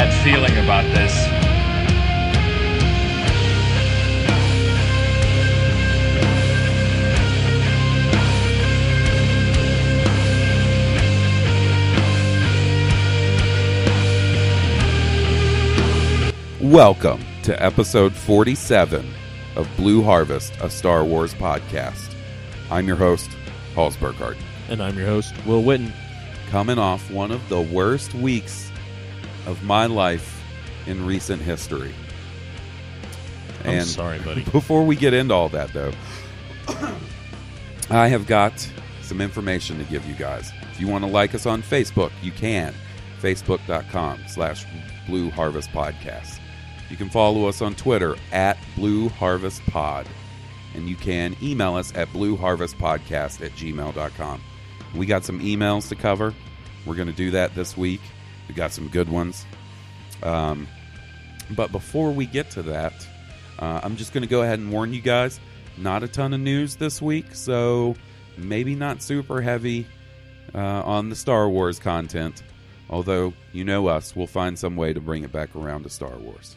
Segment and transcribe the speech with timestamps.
[0.00, 1.12] Bad feeling about this.
[16.62, 19.06] Welcome to episode 47
[19.56, 22.14] of Blue Harvest, a Star Wars podcast.
[22.70, 23.28] I'm your host,
[23.74, 24.38] Halls Burkhardt.
[24.70, 25.92] And I'm your host, Will Witten.
[26.48, 28.69] Coming off one of the worst weeks
[29.46, 30.42] of my life
[30.86, 31.94] in recent history.
[33.64, 34.44] I'm sorry, buddy.
[34.44, 35.92] Before we get into all that, though,
[37.90, 38.66] I have got
[39.02, 40.52] some information to give you guys.
[40.72, 42.74] If you want to like us on Facebook, you can.
[43.20, 44.64] Facebook.com slash
[45.06, 46.38] Blue Harvest Podcast.
[46.88, 50.06] You can follow us on Twitter at Blue Harvest Pod.
[50.74, 54.40] And you can email us at blueharvestpodcast at gmail.com.
[54.94, 56.34] We got some emails to cover.
[56.86, 58.00] We're going to do that this week.
[58.50, 59.46] We got some good ones.
[60.24, 60.66] Um,
[61.52, 62.92] but before we get to that,
[63.60, 65.38] uh, I'm just going to go ahead and warn you guys
[65.76, 67.94] not a ton of news this week, so
[68.36, 69.86] maybe not super heavy
[70.52, 72.42] uh, on the Star Wars content.
[72.88, 76.16] Although, you know us, we'll find some way to bring it back around to Star
[76.16, 76.56] Wars.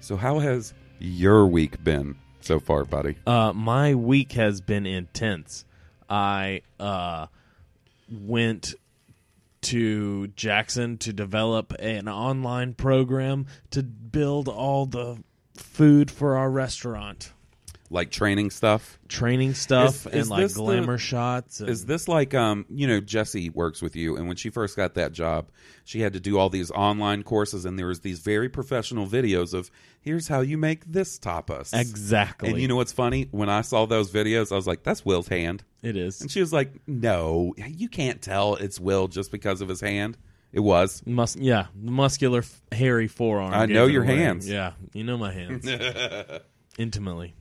[0.00, 3.14] So, how has your week been so far, buddy?
[3.24, 5.64] Uh, my week has been intense.
[6.10, 7.28] I uh,
[8.10, 8.74] went
[9.62, 15.22] to Jackson to develop an online program to build all the
[15.54, 17.32] food for our restaurant.
[17.92, 18.98] Like training stuff?
[19.06, 21.60] Training stuff Is- is and like this the- glamour shots.
[21.60, 24.76] And, Is this like um you know Jesse works with you and when she first
[24.76, 25.50] got that job
[25.84, 29.52] she had to do all these online courses and there was these very professional videos
[29.52, 29.70] of
[30.00, 32.48] here's how you make this tapas exactly?
[32.50, 35.28] and you know what's funny when I saw those videos I was like that's Will's
[35.28, 39.60] hand it is and she was like no you can't tell it's Will just because
[39.60, 40.16] of his hand
[40.52, 43.54] it was Mus- yeah, muscular, f- hairy forearm.
[43.54, 44.16] I gave know it your away.
[44.18, 44.46] hands.
[44.46, 45.66] Yeah, you know my hands
[46.78, 47.34] intimately.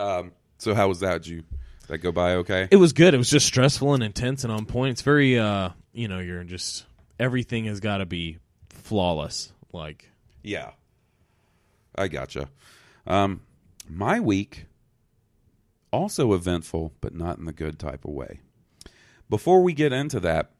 [0.00, 1.42] Um so how was that Did you
[1.88, 3.14] that go by okay It was good.
[3.14, 4.92] It was just stressful and intense and on point.
[4.92, 6.86] It's very, uh, you know, you're just
[7.18, 9.52] everything has got to be flawless.
[9.72, 10.08] Like,
[10.42, 10.70] Yeah.
[11.96, 12.48] I gotcha.
[13.06, 13.40] Um,
[13.88, 14.66] my week,
[15.92, 18.40] also eventful, but not in the good type of way.
[19.28, 20.52] Before we get into that,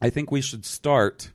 [0.00, 1.32] I think we should start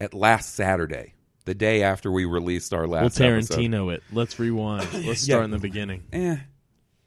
[0.00, 1.14] at last Saturday,
[1.44, 3.58] the day after we released our we'll last episode.
[3.58, 4.02] Tarantino it.
[4.12, 4.92] Let's rewind.
[4.92, 5.34] Let's Yeah.
[5.34, 6.04] start in the beginning.
[6.12, 6.36] Eh,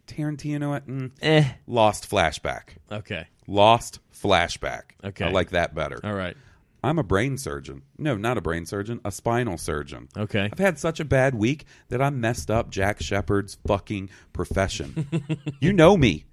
[0.07, 1.45] Tarantino, mm, Eh.
[1.67, 2.77] lost flashback.
[2.91, 3.27] Okay.
[3.47, 4.81] Lost flashback.
[5.03, 5.25] Okay.
[5.25, 5.99] I like that better.
[6.03, 6.35] All right.
[6.83, 7.81] I'm a brain surgeon.
[7.97, 10.07] No, not a brain surgeon, a spinal surgeon.
[10.15, 10.47] Okay.
[10.51, 15.07] I've had such a bad week that I messed up Jack Shephard's fucking profession.
[15.59, 16.25] you know me.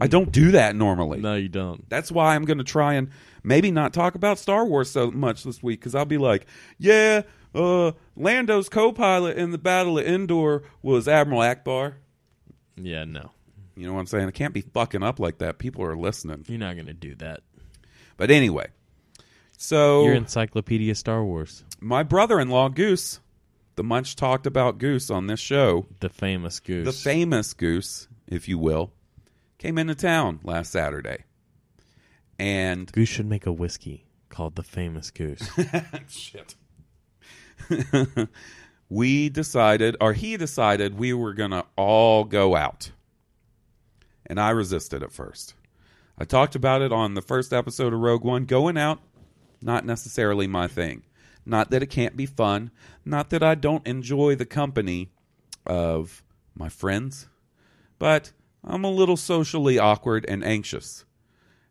[0.00, 1.20] I don't do that normally.
[1.20, 1.88] No, you don't.
[1.88, 3.10] That's why I'm going to try and
[3.44, 6.46] maybe not talk about Star Wars so much this week because I'll be like,
[6.78, 7.22] yeah,
[7.54, 11.94] uh, Lando's co pilot in the Battle of Endor was Admiral Ackbar.
[12.76, 13.30] Yeah, no.
[13.76, 14.28] You know what I'm saying?
[14.28, 15.58] It can't be fucking up like that.
[15.58, 16.44] People are listening.
[16.48, 17.40] You're not going to do that.
[18.16, 18.66] But anyway,
[19.56, 21.64] so Your Encyclopedia Star Wars.
[21.80, 23.20] my brother in law, Goose,
[23.76, 26.84] the much talked about Goose on this show, The famous goose.
[26.84, 28.92] the famous Goose, if you will,
[29.58, 31.24] came into town last Saturday.
[32.38, 35.48] And goose should make a whiskey called the famous goose.
[36.08, 36.54] shit.
[38.88, 42.90] we decided, or he decided, we were going to all go out.
[44.26, 45.54] And I resisted at first.
[46.18, 48.44] I talked about it on the first episode of Rogue One.
[48.44, 49.00] Going out,
[49.62, 51.02] not necessarily my thing.
[51.46, 52.70] Not that it can't be fun.
[53.04, 55.10] Not that I don't enjoy the company
[55.66, 56.22] of
[56.54, 57.28] my friends,
[57.98, 58.32] but
[58.62, 61.04] I'm a little socially awkward and anxious.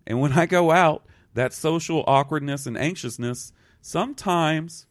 [0.08, 4.88] And when I go out, that social awkwardness and anxiousness sometimes,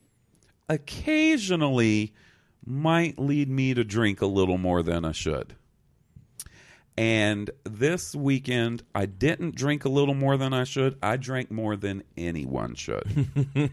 [0.69, 2.13] occasionally,
[2.65, 5.55] might lead me to drink a little more than I should.
[6.97, 10.99] And this weekend, I didn't drink a little more than I should.
[11.01, 13.05] I drank more than anyone should.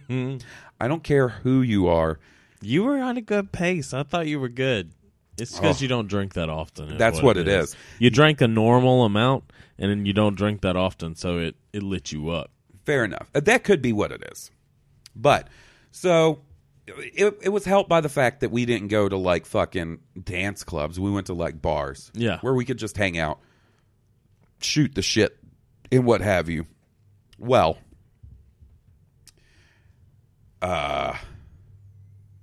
[0.80, 2.20] I don't care who you are.
[2.62, 3.94] You were on a good pace.
[3.94, 4.92] I thought you were good.
[5.38, 5.84] It's because Oh.
[5.84, 6.98] you don't drink that often.
[6.98, 7.76] That's what it is.
[8.00, 11.84] You drank a normal amount, and then you don't drink that often, so it it
[11.84, 12.52] lit you up.
[12.86, 13.30] Fair enough.
[13.34, 14.52] That could be what it is.
[15.16, 15.48] But
[15.92, 16.40] so
[16.88, 20.64] it, it was helped by the fact that we didn't go to like fucking dance
[20.64, 21.00] clubs.
[21.00, 22.12] We went to like bars.
[22.14, 22.40] Yeah.
[22.40, 23.40] Where we could just hang out,
[24.60, 25.38] shoot the shit,
[25.92, 26.66] and what have you.
[27.38, 27.78] Well,
[30.62, 31.16] uh,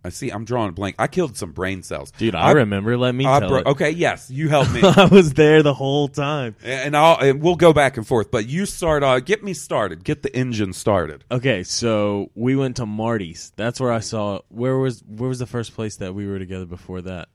[0.04, 0.30] I see.
[0.30, 0.96] I'm drawing a blank.
[0.98, 2.96] I killed some brain cells, Dude, I, remember.
[2.98, 3.66] Let me I tell bro- it.
[3.66, 4.80] okay, yes, you helped me.
[4.84, 6.56] I was there the whole time.
[6.64, 8.30] and I'll and we'll go back and forth.
[8.30, 9.02] But you start.
[9.04, 10.02] Uh, get me started.
[10.02, 11.24] Get the engine started.
[11.30, 13.52] Okay, so we went to Marty's.
[13.56, 14.40] That's where I saw.
[14.48, 17.28] Where was where was the first place that we were together before that?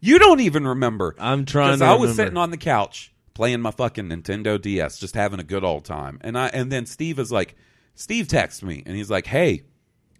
[0.00, 1.14] You don't even remember.
[1.18, 2.14] I'm trying to I was remember.
[2.22, 6.18] sitting on the couch playing my fucking Nintendo DS, just having a good old time.
[6.22, 7.54] And I and then Steve is like,
[7.94, 9.64] Steve texts me and he's like, Hey,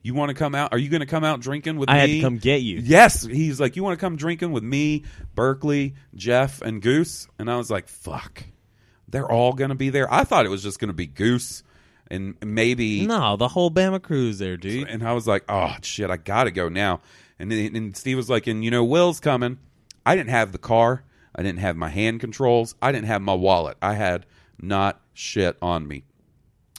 [0.03, 0.73] you want to come out?
[0.73, 1.95] Are you going to come out drinking with me?
[1.95, 2.13] I me?
[2.13, 2.79] had to come get you.
[2.79, 5.05] Yes, he's like, you want to come drinking with me,
[5.35, 7.29] Berkeley, Jeff, and Goose?
[7.39, 8.45] And I was like, fuck,
[9.09, 10.13] they're all going to be there.
[10.13, 11.63] I thought it was just going to be Goose
[12.11, 14.89] and maybe No, the whole Bama crew's there, dude.
[14.89, 17.01] and I was like, oh shit, I gotta go now.
[17.39, 19.59] And then, and Steve was like, and you know, Will's coming.
[20.05, 21.05] I didn't have the car.
[21.37, 22.75] I didn't have my hand controls.
[22.83, 23.77] I didn't have my wallet.
[23.81, 24.27] I had
[24.61, 26.03] not shit on me.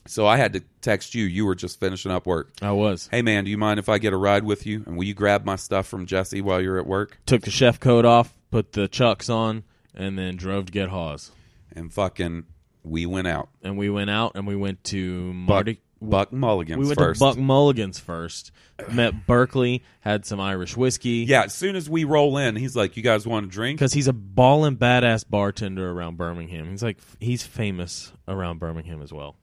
[0.07, 1.25] So I had to text you.
[1.25, 2.51] You were just finishing up work.
[2.62, 3.07] I was.
[3.12, 4.83] Hey man, do you mind if I get a ride with you?
[4.86, 7.19] And will you grab my stuff from Jesse while you're at work?
[7.25, 9.63] Took the chef coat off, put the chucks on,
[9.94, 11.31] and then drove to get Hawes.
[11.75, 12.45] And fucking,
[12.83, 13.50] we went out.
[13.62, 15.81] And we went out and we went to Buck, Marty.
[16.01, 17.19] Buck Mulligan's we went first.
[17.19, 18.51] to Buck Mulligan's first.
[18.92, 21.25] Met Berkeley, had some Irish whiskey.
[21.27, 23.94] yeah, as soon as we roll in, he's like, "You guys want to drink?" because
[23.94, 26.71] he's a ballin' badass bartender around Birmingham.
[26.71, 29.36] He's like he's famous around Birmingham as well.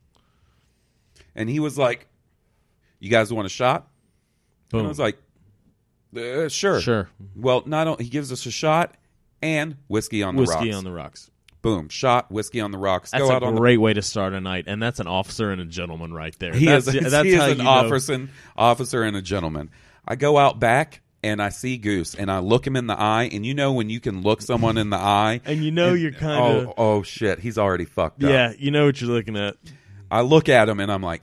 [1.38, 2.06] And he was like,
[3.00, 3.88] "You guys want a shot?"
[4.73, 5.17] And I was like,
[6.17, 7.08] uh, "Sure, Sure.
[7.35, 8.94] Well, not only he gives us a shot
[9.40, 10.50] and whiskey on the rocks.
[10.50, 10.76] whiskey rocks.
[10.79, 11.31] on the rocks.
[11.62, 13.11] Boom, shot whiskey on the rocks.
[13.11, 13.61] That's Go a out on the.
[13.61, 16.55] great way to start a night, and that's an officer and a gentleman right there.
[16.55, 17.70] He that's, is, that's he is how an you know.
[17.70, 19.70] officer, officer and a gentleman.
[20.06, 23.29] I go out back and I see Goose and I look him in the eye,
[23.32, 26.12] and you know when you can look someone in the eye, And you know you're
[26.12, 26.37] kinda-
[26.69, 28.31] oh oh shit, he's already fucked up.
[28.31, 29.56] Yeah, you know what you're looking at.
[30.10, 31.22] I look at him and I'm like,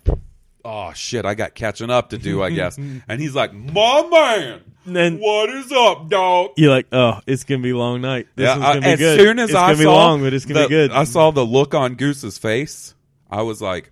[0.63, 2.77] oh shit, I got catching up to do, I guess.
[2.77, 6.51] and he's like, my man, then what is up, dog?
[6.57, 8.27] you're like, oh, it's gonna be a long night.
[8.35, 9.19] This Yeah, one's gonna I- be as good.
[9.19, 10.91] soon as it's I gonna be long, but it's gonna the- be good.
[10.91, 12.93] I saw the look on Goose's face.
[13.29, 13.91] I was like,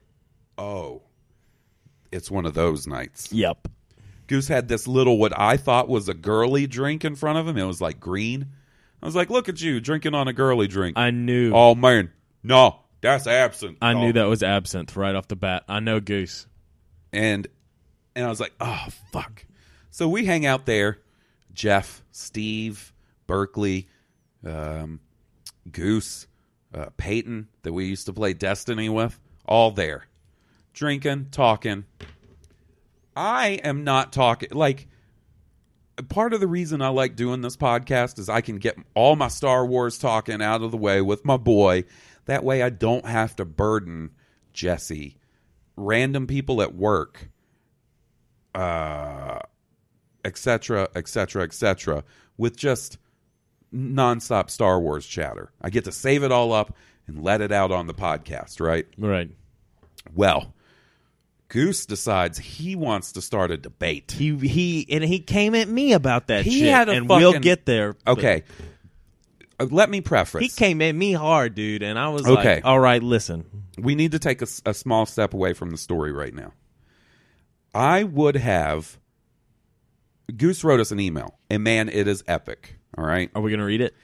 [0.57, 1.01] "Oh,
[2.12, 3.68] it's one of those nights." Yep.
[4.28, 7.57] Goose had this little what I thought was a girly drink in front of him.
[7.57, 8.48] It was like green.
[9.01, 11.51] I was like, "Look at you drinking on a girly drink." I knew.
[11.54, 12.12] oh man,
[12.44, 13.78] no, that's absinthe.
[13.82, 15.64] I knew that was absinthe right off the bat.
[15.68, 16.48] I know Goose.
[17.12, 17.48] and
[18.16, 19.46] and I was like, "Oh fuck!"
[19.92, 21.00] So we hang out there.
[21.54, 22.94] Jeff, Steve,
[23.28, 23.88] Berkeley,
[24.44, 25.00] um,
[25.72, 26.28] Goose,
[26.74, 30.07] uh, Peyton, that we used to play Destiny with, all there,
[30.74, 31.86] drinking, talking.
[33.16, 34.88] I am not talking like.
[36.10, 39.28] Part of the reason I like doing this podcast is I can get all my
[39.28, 41.83] Star Wars talking out of the way with my boy.
[42.25, 44.11] That way, I don't have to burden
[44.53, 45.18] Jesse,
[45.75, 47.30] random people at work,
[48.56, 49.39] uh,
[50.23, 52.03] etc., etc., etc.,
[52.37, 52.97] with just
[53.73, 55.51] nonstop Star Wars chatter.
[55.61, 56.75] I get to save it all up
[57.07, 58.87] and let it out on the podcast, right?
[58.97, 59.31] Right.
[60.13, 60.53] Well,
[61.49, 64.11] Goose decides he wants to start a debate.
[64.11, 67.39] He he and he came at me about that He shit, had a and we'll
[67.39, 67.95] get there.
[68.07, 68.44] Okay.
[68.47, 68.63] Uh,
[69.60, 70.42] Uh, let me preface.
[70.42, 72.56] He came at me hard, dude, and I was Okay.
[72.56, 73.45] like, "All right, listen,
[73.78, 76.54] we need to take a small step away from the story right now.
[77.74, 79.00] I would have.
[80.36, 82.76] Goose wrote us an email, and man, it is epic.
[82.98, 83.30] All right.
[83.36, 83.95] are we gonna read it?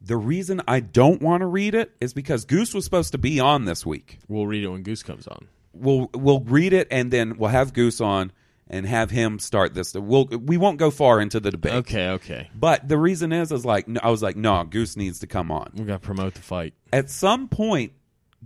[0.00, 3.38] The reason I don't want to read it is because Goose was supposed to be
[3.40, 4.18] on this week.
[4.28, 7.72] We'll read it when Goose comes on." We'll we'll read it, and then we'll have
[7.72, 8.32] Goose on
[8.70, 9.92] and have him start this.
[9.94, 11.72] We'll we won't go far into the debate.
[11.72, 15.26] Okay, okay, But the reason is, is like I was like, no, Goose needs to
[15.26, 15.72] come on.
[15.74, 16.72] we gotta promote the fight.
[16.92, 17.92] At some point,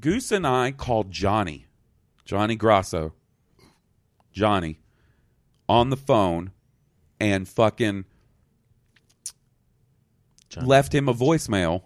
[0.00, 1.66] Goose and I called Johnny,
[2.24, 3.12] Johnny Grasso,
[4.32, 4.80] Johnny,
[5.68, 6.50] on the phone
[7.20, 8.06] and fucking
[10.62, 11.82] left him a voicemail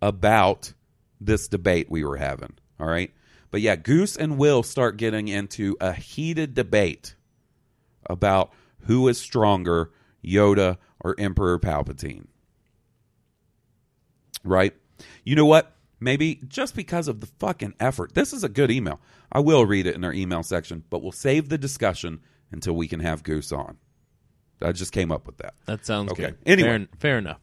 [0.00, 0.72] about
[1.20, 2.54] this debate we were having.
[2.80, 3.12] All right.
[3.50, 7.14] But yeah, Goose and Will start getting into a heated debate
[8.10, 8.52] about
[8.86, 9.90] who is stronger,
[10.24, 12.26] Yoda or Emperor Palpatine.
[14.42, 14.74] Right?
[15.24, 15.72] You know what?
[16.00, 18.14] Maybe just because of the fucking effort.
[18.14, 19.00] This is a good email.
[19.32, 22.20] I will read it in our email section, but we'll save the discussion
[22.52, 23.78] until we can have Goose on.
[24.60, 25.54] I just came up with that.
[25.66, 26.22] That sounds Okay.
[26.26, 26.38] good.
[26.46, 26.68] Anyway.
[26.68, 27.40] fair, fair enough.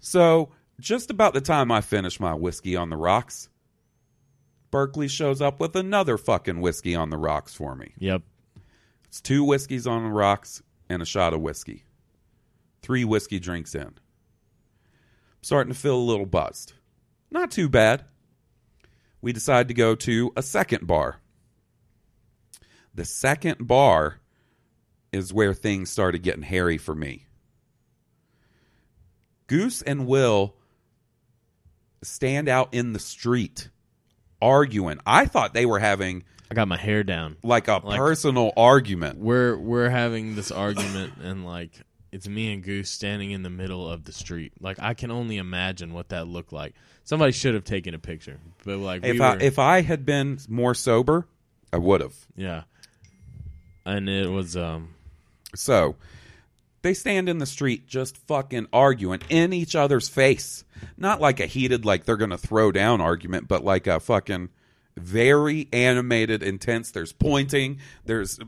[0.00, 0.50] So,
[0.80, 3.48] just about the time I finish my whiskey on the rocks,
[4.70, 7.94] Berkeley shows up with another fucking whiskey on the rocks for me.
[7.98, 8.22] Yep.
[9.08, 11.84] It's two whiskeys on the rocks and a shot of whiskey.
[12.82, 13.82] Three whiskey drinks in.
[13.82, 13.94] I'm
[15.42, 16.74] Starting to feel a little buzzed.
[17.30, 18.04] Not too bad.
[19.20, 21.20] We decide to go to a second bar.
[22.94, 24.20] The second bar
[25.12, 27.26] is where things started getting hairy for me.
[29.46, 30.54] Goose and Will
[32.02, 33.70] stand out in the street
[34.40, 35.00] arguing.
[35.06, 37.36] I thought they were having I got my hair down.
[37.42, 39.18] like a Like- personal argument.
[39.18, 41.72] We're we're having this argument and like
[42.10, 44.52] it's me and Goose standing in the middle of the street.
[44.60, 46.74] Like I can only imagine what that looked like.
[47.04, 48.38] Somebody should have taken a picture.
[48.64, 51.26] But like we If were, I if I had been more sober,
[51.72, 52.14] I would have.
[52.34, 52.62] yeah.
[53.84, 54.94] And it was um
[55.54, 55.96] So
[56.82, 60.64] they stand in the street just fucking arguing in each other's face.
[60.96, 64.48] Not like a heated like they're going to throw down argument, but like a fucking
[64.98, 68.38] very animated intense there's pointing, there's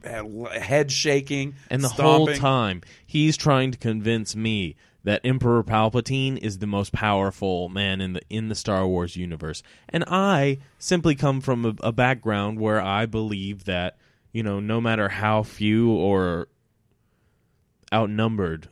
[0.52, 6.58] head shaking and the whole time he's trying to convince me that Emperor Palpatine is
[6.58, 9.62] the most powerful man in the in the Star Wars universe.
[9.88, 13.96] And I simply come from a, a background where I believe that,
[14.32, 16.48] you know, no matter how few or
[17.92, 18.68] outnumbered,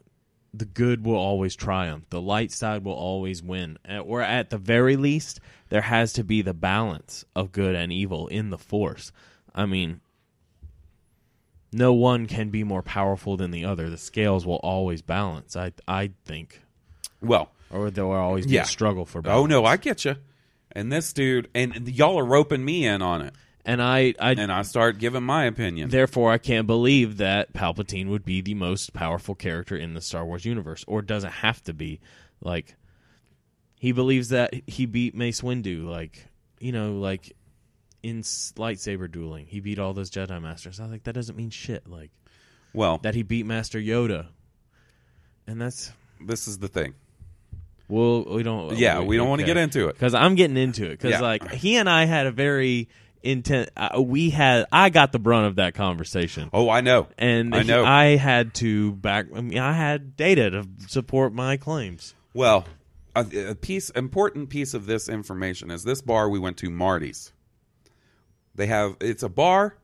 [0.55, 2.07] the good will always triumph.
[2.11, 3.79] The light side will always win.
[4.05, 8.27] Or at the very least, there has to be the balance of good and evil
[8.29, 9.13] in the Force.
[9.55, 10.01] I mean,
[11.73, 13.91] no one can be more powerful than the other.
[13.91, 15.55] The scales will always balance.
[15.57, 16.63] I I think,
[17.21, 18.63] Well, or there will always be Yeah.
[18.63, 19.43] a struggle for balance.
[19.43, 20.17] oh no, I get you.
[20.73, 23.35] And this dude and y'all are roping me in on it.
[23.69, 25.91] And I I And I start giving my opinion.
[25.91, 30.25] therefore I can't believe that Palpatine would be the most powerful character in the Star
[30.27, 32.01] Wars universe, or doesn't have to be.
[32.41, 32.75] Like
[33.79, 36.27] he believes that he beat Mace Windu, like
[36.59, 37.37] you know, like
[38.03, 40.81] in lightsaber dueling, he beat all those Jedi masters.
[40.81, 41.89] I was like, that doesn't mean shit.
[41.89, 42.11] Like
[42.73, 44.29] well, that he beat Master Yoda,
[45.47, 45.93] and that's
[46.27, 46.95] this is the thing.
[47.89, 48.77] well, we don't.
[48.77, 49.93] Yeah, we don't want to get into it.
[49.95, 51.21] because I'm getting into it because Yeah.
[51.21, 52.89] like he and I had a very
[53.23, 53.71] intense.
[53.77, 56.51] Uh, we had I got the brunt of that conversation.
[56.53, 57.09] Oh, I know.
[57.19, 57.85] and I know.
[57.85, 59.27] I had to back.
[59.35, 62.15] I mean, I had data to support my claims.
[62.35, 62.67] Well,
[63.15, 67.33] a, a piece important piece of this information is this bar we went to, Marty's.
[68.55, 69.77] They have it's a bar.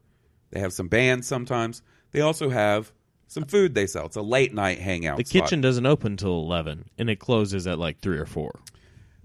[0.50, 1.82] They have some bands sometimes.
[2.12, 2.92] They also have
[3.26, 4.06] some food they sell.
[4.06, 5.16] It's a late night hangout.
[5.16, 5.44] The spot.
[5.44, 8.60] kitchen doesn't open till eleven, and it closes at like three or four.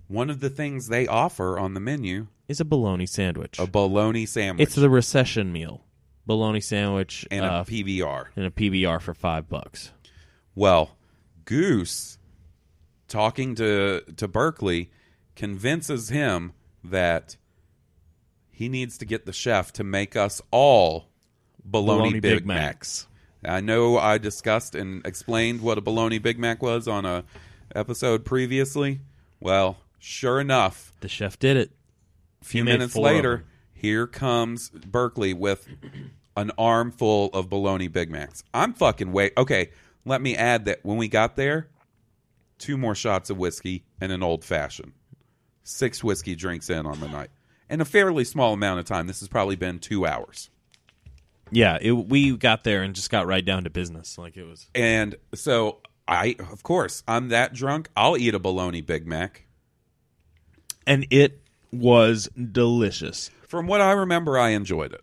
[0.09, 3.59] One of the things they offer on the menu is a bologna sandwich.
[3.59, 5.85] a bologna sandwich it's the recession meal,
[6.25, 8.25] bologna sandwich and uh, a PBR.
[8.35, 9.91] and a PBR for five bucks.
[10.55, 10.97] Well,
[11.45, 12.17] Goose,
[13.07, 14.89] talking to to Berkeley,
[15.35, 17.37] convinces him that
[18.51, 21.05] he needs to get the chef to make us all
[21.63, 23.07] bologna, Bologna Big, Big Macs.
[23.45, 27.23] I know I discussed and explained what a bologna Big Mac was on a
[27.75, 29.01] episode previously.
[29.39, 31.71] Well, sure enough, The chef did it.
[32.41, 35.67] a few minutes later, here comes Berkeley with
[36.35, 38.43] an armful of bologna Big Macs.
[38.53, 39.33] I'm fucking wait.
[39.37, 39.69] Okay,
[40.05, 41.67] let me add that when we got there,
[42.57, 44.93] two more shots of whiskey and an old fashioned.
[45.63, 47.29] Six whiskey drinks in on the night.
[47.69, 49.05] In a fairly small amount of time.
[49.05, 50.49] This has probably been two hours.
[51.51, 54.17] Yeah, it, we got there and just got right down to business.
[54.17, 54.67] Like it was.
[54.73, 57.89] And so I, of course, I'm that drunk.
[57.95, 59.45] I'll eat a bologna Big Mac.
[60.87, 61.39] And it
[61.71, 63.29] was delicious.
[63.47, 65.01] From what I remember, I enjoyed it.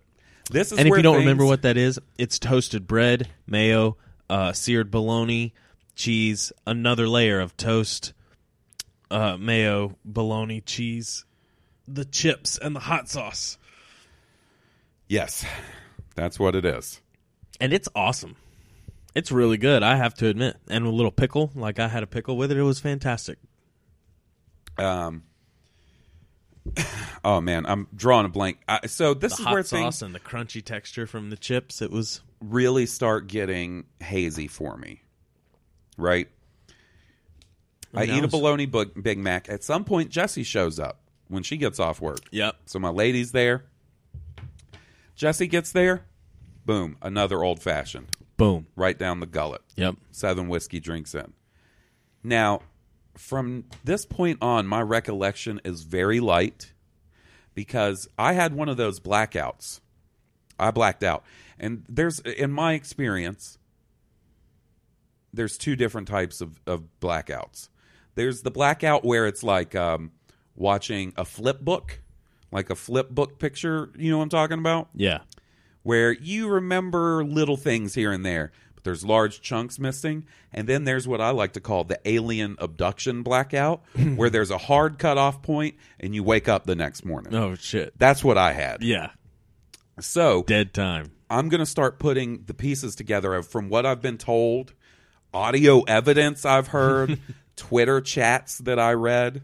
[0.51, 3.97] This is And if you don't things- remember what that is, it's toasted bread, mayo,
[4.31, 5.53] uh, seared bologna,
[5.97, 8.13] cheese, another layer of toast,
[9.11, 11.25] uh, mayo, bologna, cheese,
[11.89, 13.59] the chips, and the hot sauce.
[15.09, 15.45] Yes,
[16.15, 17.01] that's what it is.
[17.61, 18.37] And it's awesome.
[19.15, 20.57] It's really good, I have to admit.
[20.69, 23.39] And a little pickle, like I had a pickle with it, it was fantastic.
[24.79, 25.23] Um.
[27.25, 28.59] Oh man, I'm drawing a blank.
[28.69, 30.03] I, so this The is hot where sauce things.
[30.03, 35.03] and the crunchy texture from the chips, it was really start getting hazy for me.
[35.97, 36.29] Right?
[37.93, 39.49] I eat a bologna Big Mac.
[39.49, 42.21] At some point, Jesse shows up when she gets off work.
[42.31, 42.55] Yep.
[42.67, 43.65] So my lady's there.
[45.17, 46.05] Jesse gets there.
[46.65, 46.97] Boom.
[47.03, 48.09] Another old fashioned.
[48.37, 48.67] Boom.
[48.77, 49.63] Right down the gullet.
[49.77, 49.97] Yep.
[50.13, 51.33] Seven whiskey drinks in.
[52.23, 52.61] Now,
[53.17, 56.73] from this point on, my recollection is very light
[57.55, 59.81] because I had one of those blackouts.
[60.59, 61.25] I blacked out.
[61.59, 63.59] And there's, in my experience,
[65.33, 67.69] there's two different types of, of blackouts.
[68.15, 70.13] There's the blackout where it's like um,
[70.55, 72.01] watching a flip book,
[72.51, 73.91] like a flip book picture.
[73.97, 74.89] You know what I'm talking about?
[74.95, 75.21] Yeah.
[75.83, 78.51] where you remember little things here and there,
[78.87, 80.25] there's large chunks missing.
[80.55, 83.83] And then there's what I like to call the alien abduction blackout,
[84.17, 87.35] where there's a hard cutoff point and you wake up the next morning.
[87.35, 87.93] Oh shit.
[87.99, 88.83] That's what I had.
[88.83, 89.11] Yeah.
[90.01, 91.13] So Dead time.
[91.29, 94.73] I'm going to start putting the pieces together of from what I've been told,
[95.35, 97.19] audio evidence I've heard,
[97.57, 99.43] Twitter chats that I read.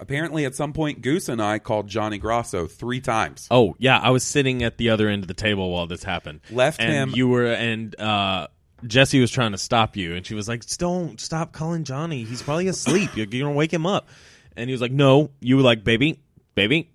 [0.00, 3.48] Apparently, at some point, Goose and I called Johnny Grosso three times.
[3.50, 6.40] Oh yeah, I was sitting at the other end of the table while this happened.
[6.50, 8.46] Left and him- You were and uh,
[8.86, 12.24] Jesse was trying to stop you, and she was like, "Don't stop calling Johnny.
[12.24, 13.10] He's probably asleep.
[13.16, 14.08] You're, you're gonna wake him up."
[14.56, 16.20] And he was like, "No." You were like, "Baby,
[16.54, 16.90] baby,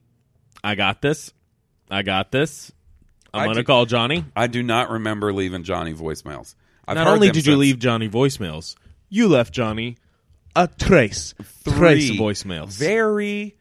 [0.64, 1.34] I got this.
[1.92, 2.72] I got this.
[3.34, 6.56] I'm I gonna do- call Johnny." I do not remember leaving Johnny voicemails.
[6.88, 7.60] I've Not only did you since.
[7.60, 8.76] leave Johnny voicemails,
[9.10, 9.98] you left Johnny
[10.56, 11.34] a trace,
[11.66, 12.78] trace Three voicemails.
[12.78, 13.58] very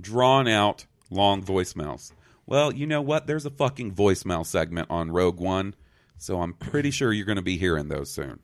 [0.00, 2.12] drawn out, long voicemails.
[2.46, 3.26] Well, you know what?
[3.26, 5.74] There's a fucking voicemail segment on Rogue One,
[6.18, 8.40] so I'm pretty sure you're going to be hearing those soon.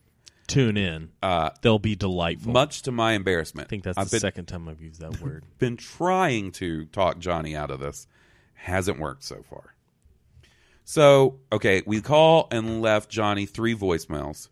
[0.47, 1.11] Tune in.
[1.23, 2.53] Uh, They'll be delightful.
[2.53, 5.21] much to my embarrassment, I think that's I've the been, second time I've used that
[5.21, 5.45] word.
[5.59, 8.07] been trying to talk Johnny out of this.
[8.55, 9.75] Hasn't worked so far.
[10.85, 14.49] So, okay, we call and left Johnny three voicemails.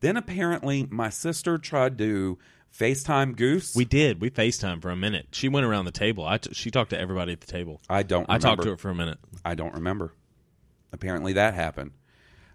[0.00, 2.38] Then apparently my sister tried to
[2.76, 3.74] FaceTime Goose.
[3.76, 4.20] We did.
[4.20, 5.28] We FaceTime for a minute.
[5.32, 6.24] She went around the table.
[6.24, 7.80] I t- she talked to everybody at the table.
[7.88, 9.18] I don't I talked to her for a minute.
[9.44, 10.14] I don't remember.
[10.92, 11.92] Apparently that happened.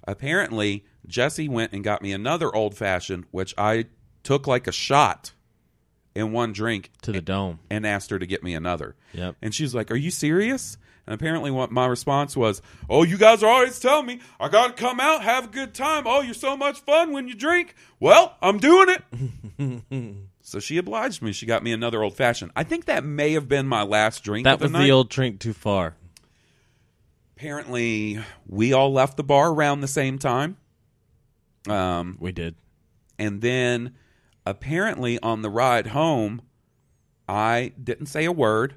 [0.08, 3.86] Apparently Jesse went and got me another old fashioned, which I
[4.24, 5.34] took like a shot
[6.16, 7.60] in one drink To the dome.
[7.70, 8.96] and asked her to get me another.
[9.14, 9.36] Yep.
[9.42, 10.78] And she's like, Are you serious?
[11.06, 14.74] And apparently what my response was, Oh, you guys are always telling me I gotta
[14.74, 16.04] come out, have a good time.
[16.06, 17.76] Oh, you're so much fun when you drink.
[18.00, 20.24] Well, I'm doing it.
[20.42, 21.32] so she obliged me.
[21.34, 22.52] She got me another old fashioned.
[22.56, 24.46] I think that may have been my last drink.
[24.46, 25.96] That of the was the old drink too far.
[27.42, 30.58] Apparently we all left the bar around the same time.
[31.70, 32.56] Um, We did.
[33.20, 33.94] and then
[34.46, 36.42] apparently on the ride home
[37.28, 38.76] i didn't say a word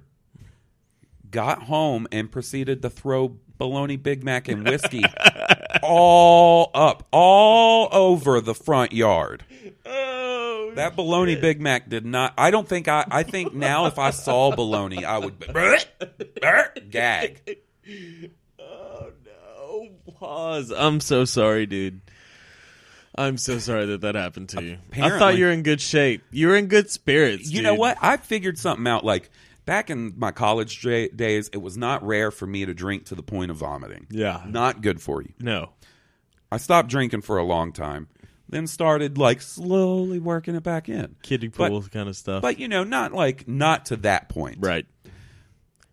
[1.31, 5.05] got home and proceeded to throw bologna big mac and whiskey
[5.85, 9.44] all up all over the front yard.
[9.87, 13.96] Oh, that bologna big mac did not i don't think i i think now if
[14.01, 15.38] i saw bologna i would
[16.90, 17.59] gag
[20.18, 20.72] Pause.
[20.76, 22.00] I'm so sorry, dude.
[23.14, 24.78] I'm so sorry that that happened to you.
[24.94, 26.22] I thought you were in good shape.
[26.30, 27.50] You were in good spirits.
[27.50, 27.98] You know what?
[28.00, 29.04] I figured something out.
[29.04, 29.30] Like
[29.66, 33.14] back in my college day- days, it was not rare for me to drink to
[33.14, 34.06] the point of vomiting.
[34.10, 34.42] Yeah.
[34.46, 35.32] Not good for you.
[35.40, 35.70] No.
[36.52, 38.08] I stopped drinking for a long time,
[38.48, 41.16] then started like slowly working it back in.
[41.22, 42.42] Kiddie But- kind of stuff.
[42.42, 44.58] But you know, not like not to that point.
[44.60, 44.86] right.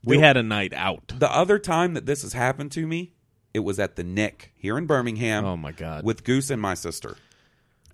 [0.04, 1.13] We had a night out.
[1.17, 3.12] The other time that this has happened to me,
[3.58, 5.43] it was at the Nick here in Birmingham.
[5.43, 6.06] Oh, my God.
[6.06, 7.17] With Goose and my sister,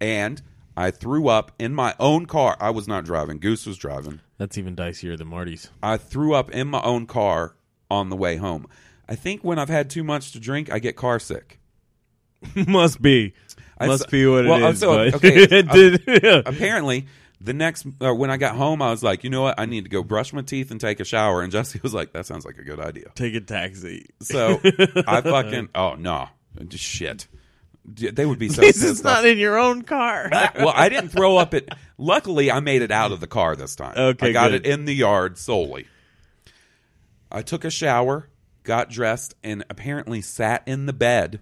[0.02, 0.42] and
[0.76, 2.58] I threw up in my own car.
[2.60, 3.40] I was not driving.
[3.40, 4.20] Goose was driving.
[4.38, 5.70] That's even dicier than Marty's.
[5.82, 7.56] I threw up in my own car
[7.90, 8.68] on the way home.
[9.08, 11.60] I think when I've had too much to drink, I get car sick.
[12.68, 13.34] Must be.
[13.80, 14.80] Must be what well, it is.
[14.80, 17.08] so, but okay, it did- Apparently,
[17.44, 19.60] the next uh, when I got home, I was like, you know what?
[19.60, 21.42] I need to go brush my teeth and take a shower.
[21.42, 23.12] And Jesse was like, that sounds like a good idea.
[23.16, 24.08] Take a taxi.
[24.22, 26.30] So I fucking oh no,
[26.68, 27.28] just shit.
[27.86, 29.26] They would be so this is not off.
[29.26, 30.30] in your own car.
[30.56, 31.68] well, I didn't throw up it.
[31.98, 33.94] Luckily, I made it out of the car this time.
[33.98, 34.66] Okay, I got good.
[34.66, 35.88] it in the yard solely.
[37.30, 38.30] I took a shower,
[38.64, 41.42] got dressed, and apparently sat in the bed,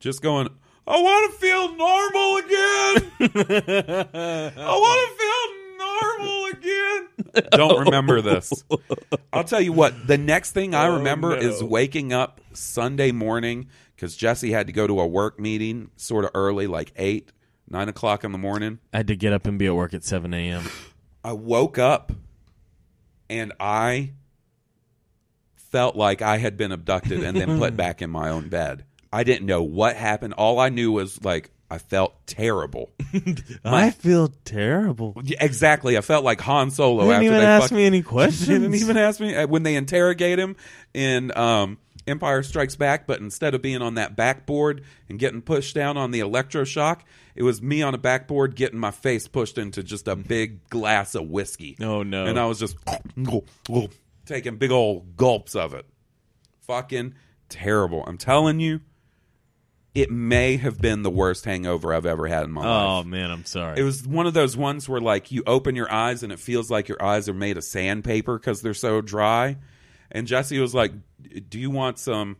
[0.00, 0.48] just going.
[0.88, 3.10] I want to feel normal again.
[4.14, 5.46] I want to feel
[5.78, 7.50] normal again.
[7.50, 8.64] Don't remember this.
[9.32, 10.06] I'll tell you what.
[10.06, 14.72] The next thing I oh, remember is waking up Sunday morning because Jesse had to
[14.72, 17.32] go to a work meeting sort of early, like eight,
[17.68, 18.78] nine o'clock in the morning.
[18.92, 20.64] I had to get up and be at work at 7 a.m.
[21.24, 22.12] I woke up
[23.28, 24.12] and I
[25.56, 28.84] felt like I had been abducted and then put back in my own bed.
[29.12, 30.34] I didn't know what happened.
[30.34, 32.92] All I knew was like I felt terrible.
[33.64, 35.20] I feel terrible.
[35.40, 35.98] Exactly.
[35.98, 37.06] I felt like Han Solo.
[37.06, 38.46] They didn't after even they ask me any questions.
[38.46, 40.54] didn't even ask me uh, when they interrogate him
[40.94, 43.08] in um, Empire Strikes Back.
[43.08, 47.00] But instead of being on that backboard and getting pushed down on the electroshock,
[47.34, 51.16] it was me on a backboard getting my face pushed into just a big glass
[51.16, 51.76] of whiskey.
[51.80, 52.26] Oh, no.
[52.26, 52.76] And I was just
[54.24, 55.84] taking big old gulps of it.
[56.60, 57.14] Fucking
[57.48, 58.04] terrible.
[58.06, 58.80] I'm telling you,
[59.96, 63.06] it may have been the worst hangover I've ever had in my oh, life.
[63.06, 63.80] Oh man, I'm sorry.
[63.80, 66.70] It was one of those ones where like you open your eyes and it feels
[66.70, 69.56] like your eyes are made of sandpaper because they're so dry.
[70.12, 70.92] And Jesse was like,
[71.48, 72.36] "Do you want some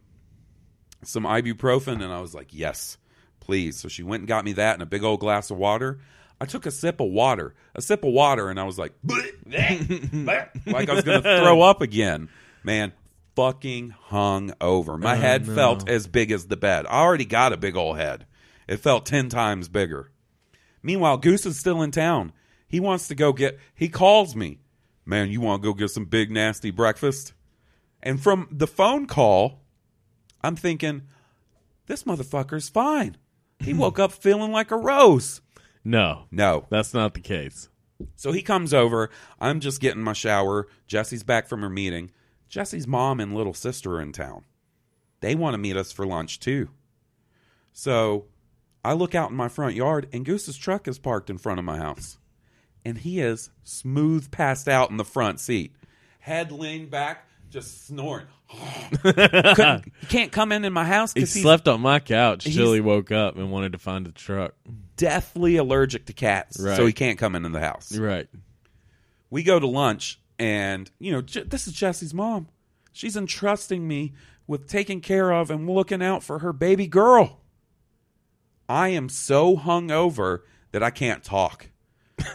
[1.03, 2.99] some ibuprofen?" And I was like, "Yes,
[3.41, 5.99] please." So she went and got me that and a big old glass of water.
[6.39, 8.93] I took a sip of water, a sip of water, and I was like,
[9.47, 12.29] like I was gonna throw up again.
[12.63, 12.93] Man,
[13.37, 14.97] fucking hung over.
[14.97, 16.87] My oh, head felt as big as the bed.
[16.87, 18.27] I already got a big old head.
[18.67, 20.11] It felt ten times bigger.
[20.83, 22.33] Meanwhile, Goose is still in town.
[22.67, 23.59] He wants to go get.
[23.75, 24.59] He calls me,
[25.05, 25.31] man.
[25.31, 27.35] You want to go get some big nasty breakfast?
[28.03, 29.61] And from the phone call,
[30.43, 31.03] I'm thinking,
[31.87, 33.17] this motherfucker's fine.
[33.59, 35.41] He woke up feeling like a rose.
[35.85, 37.69] no, No, that's not the case.
[38.15, 39.11] so he comes over.
[39.41, 40.69] I'm just getting my shower.
[40.87, 42.11] Jesse's back from her meeting.
[42.49, 44.45] Jesse's mom and little sister are in town.
[45.21, 46.69] They want to meet us for lunch too.
[47.73, 48.27] So
[48.85, 51.65] I look out in my front yard and Goose's truck is parked in front of
[51.65, 52.19] my house.
[52.85, 55.75] And he is smooth passed out in the front seat.
[56.21, 58.27] Head leaned back, just snoring.
[59.03, 62.45] Couldn't- he can't come in in my house He because he's slept on my couch
[62.45, 64.55] till he woke up and wanted to find the truck.
[64.97, 66.59] deathly allergic to cats.
[66.61, 66.77] Right.
[66.77, 67.97] So he can't come into the house.
[67.97, 68.29] Right.
[69.31, 72.49] we go to lunch and you know Je- this is jesse's mom
[72.93, 74.13] she's entrusting me
[74.47, 77.41] with taking care of and looking out for her baby girl
[78.69, 80.41] i am so hungover
[80.73, 81.69] that i can't talk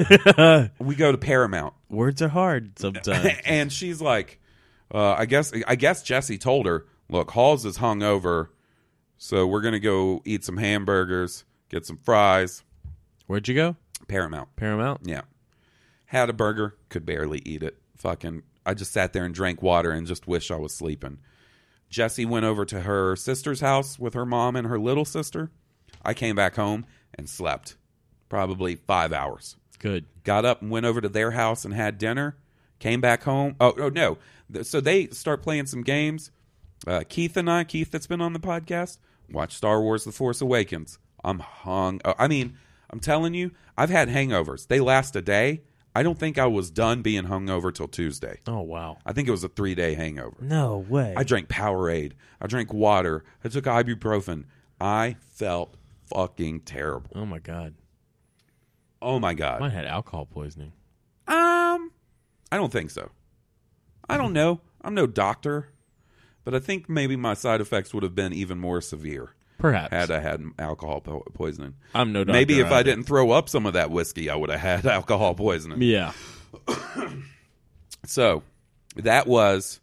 [0.79, 3.29] we go to paramount Words are hard sometimes.
[3.45, 4.39] and she's like
[4.93, 8.47] uh, i guess i guess jesse told her look halls is hungover
[9.17, 12.63] so we're gonna go eat some hamburgers get some fries
[13.27, 13.75] Where'd you go?
[14.09, 15.01] paramount Paramount.
[15.05, 15.21] Yeah.
[16.07, 17.80] Had a burger, could barely eat it.
[18.01, 21.19] Fucking, I just sat there and drank water and just wish I was sleeping.
[21.87, 25.51] Jesse went over to her sister's house with her mom and her little sister.
[26.03, 27.75] I came back home and slept
[28.27, 29.55] probably five hours.
[29.77, 30.05] Good.
[30.23, 32.37] Got up and went over to their house and had dinner.
[32.79, 33.55] Came back home.
[33.59, 34.17] Oh, oh no.
[34.63, 36.31] So they start playing some games.
[36.87, 38.97] Uh, Keith and I, Keith that's been on the podcast,
[39.29, 40.97] watch Star Wars The Force Awakens.
[41.23, 42.01] I'm hung.
[42.03, 42.57] oh, I mean,
[42.89, 44.65] I'm telling you, I've had hangovers.
[44.67, 45.61] They last a day.
[45.95, 48.39] I don't think I was done being hungover till Tuesday.
[48.47, 48.97] Oh wow.
[49.05, 50.37] I think it was a three day hangover.
[50.39, 51.13] No way.
[51.17, 52.13] I drank Powerade.
[52.39, 53.23] I drank water.
[53.43, 54.45] I took ibuprofen.
[54.79, 55.75] I felt
[56.07, 57.11] fucking terrible.
[57.15, 57.73] oh my god.
[59.01, 59.59] Oh my God.
[59.59, 60.73] Mine had alcohol poisoning.
[61.27, 61.91] Um,
[62.51, 63.09] I don't think so.
[64.07, 64.61] I don't know.
[64.83, 65.69] I'm no doctor,
[66.43, 69.91] but I think maybe my side effects would have been even more severe Perhaps.
[69.93, 71.75] had I had alcohol po- poisoning.
[71.95, 72.33] I'm no doctor.
[72.33, 72.83] maybe if I either.
[72.91, 75.81] didn't throw up some of that whiskey, I would have had alcohol poisoning.
[75.81, 76.11] Yeah.
[78.05, 78.43] So
[78.95, 79.79] that was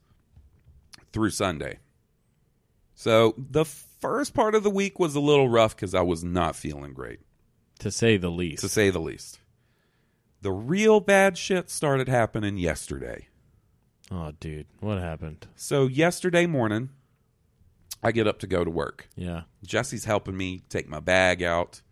[1.13, 1.79] through Sunday.
[2.95, 6.57] So the first part of the week was a little rough because I was not
[6.57, 7.21] feeling great,
[7.79, 8.63] To say the least.
[8.63, 9.39] to say the least.
[10.43, 13.29] The real bad shit started happening yesterday.
[14.11, 15.47] oh dude, what happened?
[15.57, 16.91] So yesterday morning,
[18.03, 19.09] I get up to go to work.
[19.17, 19.43] Yeah.
[19.65, 21.83] Jesse's helping me take my bag out.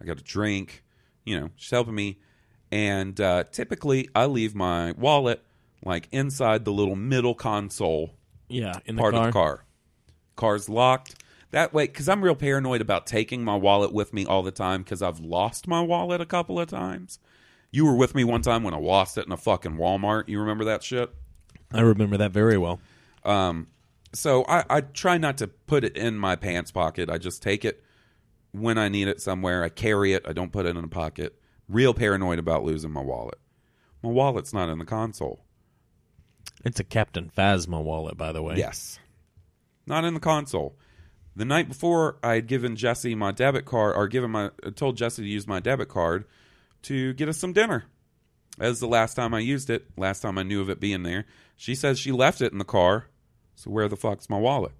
[0.00, 0.84] I got a drink.
[1.24, 2.18] You know, she's helping me.
[2.70, 5.42] And uh, typically, I leave my wallet
[5.84, 8.14] like inside the little middle console
[8.48, 8.74] Yeah.
[8.86, 9.20] In the part car.
[9.20, 9.64] of the car.
[10.36, 11.22] Car's locked.
[11.50, 14.82] That way, because I'm real paranoid about taking my wallet with me all the time
[14.82, 17.18] because I've lost my wallet a couple of times.
[17.70, 20.28] You were with me one time when I lost it in a fucking Walmart.
[20.28, 21.10] You remember that shit?
[21.72, 22.80] I remember that very well.
[23.24, 23.68] Um,
[24.12, 27.10] so I, I try not to put it in my pants pocket.
[27.10, 27.82] I just take it
[28.52, 29.62] when I need it somewhere.
[29.62, 30.24] I carry it.
[30.26, 31.38] I don't put it in a pocket.
[31.68, 33.38] Real paranoid about losing my wallet.
[34.02, 35.44] My wallet's not in the console.
[36.64, 38.56] It's a Captain Phasma wallet, by the way.
[38.56, 38.98] Yes.
[39.86, 40.76] Not in the console.
[41.36, 45.22] The night before, I had given Jesse my debit card, or given my, told Jesse
[45.22, 46.24] to use my debit card
[46.82, 47.84] to get us some dinner.
[48.58, 51.26] As the last time I used it, last time I knew of it being there,
[51.56, 53.06] she says she left it in the car.
[53.58, 54.72] So where the fuck's my wallet?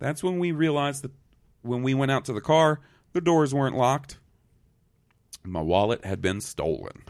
[0.00, 1.12] That's when we realized that
[1.62, 2.80] when we went out to the car,
[3.12, 4.18] the doors weren't locked.
[5.44, 7.04] My wallet had been stolen.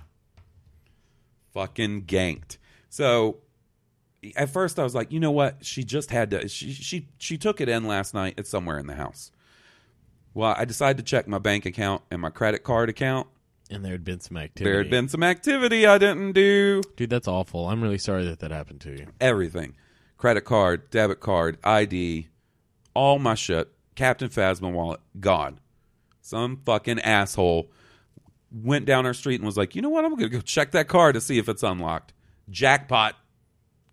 [1.54, 2.58] Fucking ganked.
[2.90, 3.38] So
[4.36, 5.64] at first I was like, you know what?
[5.64, 6.46] She just had to.
[6.46, 8.34] She she she took it in last night.
[8.36, 9.32] It's somewhere in the house.
[10.34, 13.28] Well, I decided to check my bank account and my credit card account.
[13.70, 14.70] And there had been some activity.
[14.70, 16.82] There had been some activity I didn't do.
[16.96, 17.70] Dude, that's awful.
[17.70, 19.06] I'm really sorry that that happened to you.
[19.20, 19.74] Everything,
[20.22, 22.28] credit card, debit card, ID,
[22.94, 23.72] all my shit.
[23.96, 25.58] Captain Phasma wallet gone.
[26.20, 27.68] Some fucking asshole
[28.52, 30.04] went down our street and was like, you know what?
[30.04, 32.12] I'm gonna go check that car to see if it's unlocked.
[32.48, 33.16] Jackpot.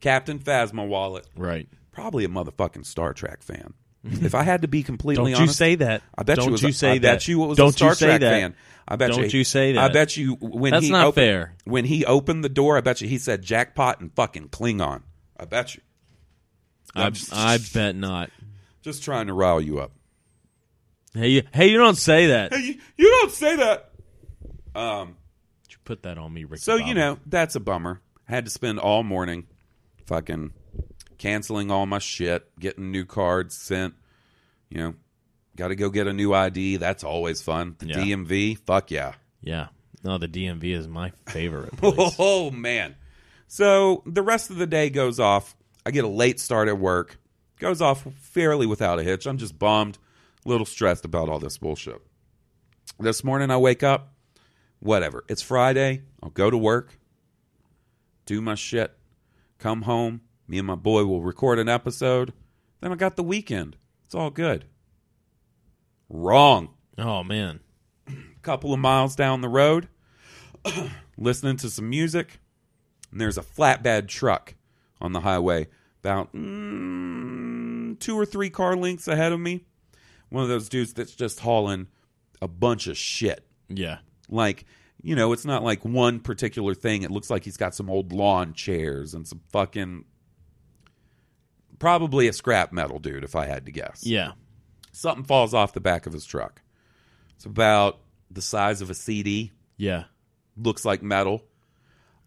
[0.01, 1.25] Captain Phasma wallet.
[1.35, 1.67] Right.
[1.91, 3.73] Probably a motherfucking Star Trek fan.
[4.03, 5.39] if I had to be completely honest.
[5.39, 6.03] Don't you say that.
[6.15, 7.27] I bet Don't you was you say I bet that.
[7.27, 8.29] you it was Don't a Star you say Trek that.
[8.29, 8.55] fan.
[8.87, 11.55] I bet Don't you, you say I bet you when That's he not opened, fair.
[11.63, 15.01] When he opened the door, I bet you he said jackpot and fucking Klingon.
[15.39, 15.81] I bet you.
[16.95, 18.29] I, I bet not.
[18.81, 19.91] Just trying to rile you up.
[21.13, 22.53] Hey, you, hey, you don't say that.
[22.53, 23.91] Hey, you, you don't say that.
[24.75, 25.15] Um.
[25.69, 26.61] You put that on me, Ricky.
[26.61, 26.89] So Bobby.
[26.89, 28.01] you know that's a bummer.
[28.27, 29.47] I had to spend all morning,
[30.05, 30.53] fucking,
[31.17, 33.95] canceling all my shit, getting new cards sent.
[34.69, 34.93] You know,
[35.55, 36.77] got to go get a new ID.
[36.77, 37.75] That's always fun.
[37.79, 37.95] The Yeah.
[37.97, 39.13] DMV, fuck yeah.
[39.41, 39.67] Yeah.
[40.03, 42.15] No, the DMV is my favorite place.
[42.19, 42.95] Oh man.
[43.47, 45.55] So the rest of the day goes off.
[45.85, 47.17] I get a late start at work.
[47.59, 49.25] Goes off fairly without a hitch.
[49.25, 49.97] I'm just bummed,
[50.45, 52.01] a little stressed about all this bullshit.
[52.99, 54.13] This morning I wake up,
[54.79, 55.23] whatever.
[55.27, 56.03] It's Friday.
[56.21, 56.97] I'll go to work,
[58.25, 58.97] do my shit,
[59.57, 60.21] come home.
[60.47, 62.33] Me and my boy will record an episode.
[62.81, 63.77] Then I got the weekend.
[64.05, 64.65] It's all good.
[66.09, 67.59] Wrong oh man.
[68.07, 69.87] A couple of miles down the road,
[71.17, 72.39] listening to some music,
[73.11, 74.55] and there's a flatbed truck
[75.01, 75.67] on the highway
[76.03, 79.65] about mm, two or three car lengths ahead of me.
[80.29, 81.87] One of those dudes that's just hauling
[82.41, 83.45] a bunch of shit.
[83.67, 83.99] Yeah.
[84.29, 84.65] Like,
[85.01, 87.01] you know, it's not like one particular thing.
[87.03, 90.05] It looks like he's got some old lawn chairs and some fucking.
[91.79, 94.33] Probably a scrap metal dude, if I had to guess Yeah.
[94.91, 96.61] something falls off the back of his truck.
[97.35, 100.03] It's about the size of a CD, Yeah.
[100.57, 101.45] looks like metal.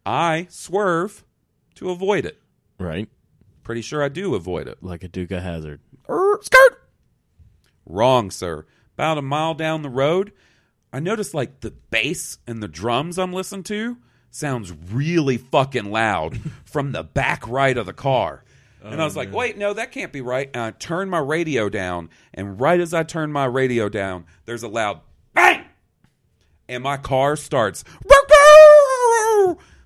[0.05, 1.23] I swerve
[1.75, 2.41] to avoid it.
[2.79, 3.09] Right.
[3.63, 4.79] Pretty sure I do avoid it.
[4.81, 5.79] Like a Duca Hazard.
[6.09, 6.89] Er, skirt.
[7.85, 8.65] Wrong, sir.
[8.95, 10.33] About a mile down the road,
[10.91, 13.97] I noticed like the bass and the drums I'm listening to
[14.29, 18.43] sounds really fucking loud from the back right of the car.
[18.83, 20.49] And I was like, wait, no, that can't be right.
[20.53, 24.63] And I turned my radio down, and right as I turned my radio down, there's
[24.63, 24.99] a loud
[25.33, 25.63] bang!
[26.67, 27.85] And my car starts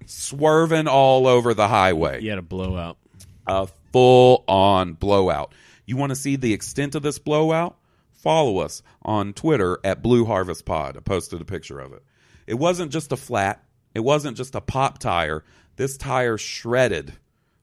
[0.07, 2.97] swerving all over the highway You had a blowout.
[3.45, 5.53] a full on blowout.
[5.85, 7.77] You want to see the extent of this blowout?
[8.13, 10.97] Follow us on Twitter at Blue Harvest Pod.
[10.97, 12.03] I posted a picture of it.
[12.45, 15.43] It wasn't just a flat, it wasn't just a pop tire.
[15.75, 17.13] This tire shredded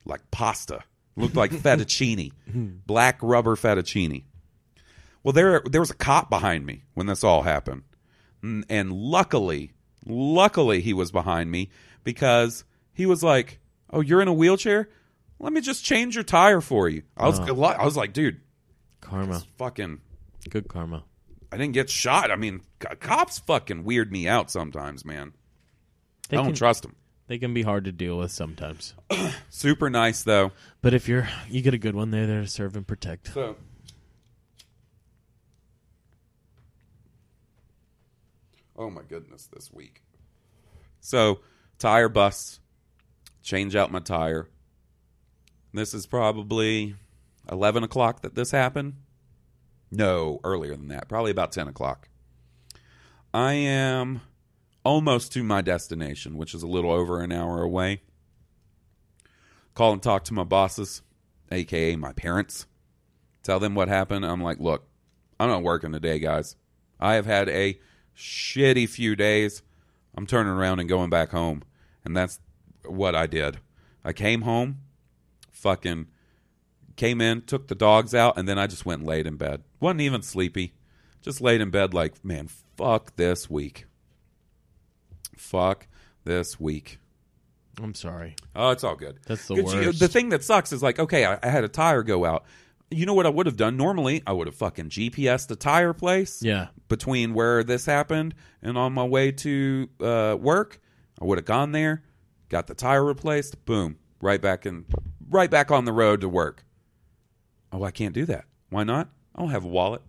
[0.05, 0.79] like pasta.
[1.17, 2.31] Looked like fettuccine,
[2.85, 4.23] black rubber fettuccine.
[5.23, 7.83] Well, there there was a cop behind me when this all happened.
[8.43, 9.71] Mm, and luckily,
[10.05, 11.69] luckily he was behind me
[12.05, 12.63] because
[12.93, 14.87] he was like, "Oh, you're in a wheelchair?
[15.37, 17.63] Let me just change your tire for you." I was oh.
[17.63, 18.39] I was like, "Dude,
[19.01, 19.43] Karma.
[19.57, 19.99] fucking
[20.49, 21.03] Good karma.
[21.51, 22.31] I didn't get shot.
[22.31, 25.33] I mean, co- cops fucking weird me out sometimes, man.
[26.29, 26.95] They I don't can, trust them.
[27.27, 28.93] They can be hard to deal with sometimes.
[29.49, 30.51] Super nice though.
[30.81, 33.33] But if you're you get a good one, they're there to serve and protect.
[33.33, 33.55] So
[38.77, 40.03] Oh my goodness, this week.
[40.99, 41.39] So,
[41.79, 42.59] tire busts.
[43.41, 44.49] Change out my tire.
[45.73, 46.95] This is probably
[47.51, 48.93] 11 o'clock that this happened.
[49.91, 51.07] No, earlier than that.
[51.07, 52.09] Probably about 10 o'clock.
[53.33, 54.21] I am
[54.83, 58.01] almost to my destination, which is a little over an hour away.
[59.73, 61.01] Call and talk to my bosses,
[61.51, 62.65] aka my parents.
[63.43, 64.25] Tell them what happened.
[64.25, 64.87] I'm like, look,
[65.39, 66.55] I'm not working today, guys.
[66.99, 67.77] I have had a
[68.17, 69.61] shitty few days.
[70.15, 71.63] I'm turning around and going back home.
[72.03, 72.39] And that's
[72.85, 73.57] what I did.
[74.03, 74.81] I came home,
[75.51, 76.07] fucking
[76.95, 79.63] came in, took the dogs out, and then I just went and laid in bed.
[79.79, 80.73] Wasn't even sleepy.
[81.21, 82.47] Just laid in bed like, man,
[82.77, 83.85] fuck this week.
[85.35, 85.87] Fuck
[86.23, 86.99] this week.
[87.81, 88.35] I'm sorry.
[88.55, 89.19] Oh, it's all good.
[89.25, 89.99] That's the Good- you- worst.
[89.99, 92.45] The thing that sucks is like, okay, I, I had a tire go out.
[92.91, 93.77] You know what I would have done?
[93.77, 96.41] Normally, I would have fucking GPSed the tire place.
[96.41, 96.67] Yeah.
[96.87, 100.79] Between where this happened and on my way to uh, work,
[101.19, 102.03] I would have gone there,
[102.49, 104.85] got the tire replaced, boom, right back in,
[105.29, 106.63] right back on the road to work.
[107.71, 108.45] Oh, I can't do that.
[108.69, 109.09] Why not?
[109.33, 110.01] I don't have a wallet,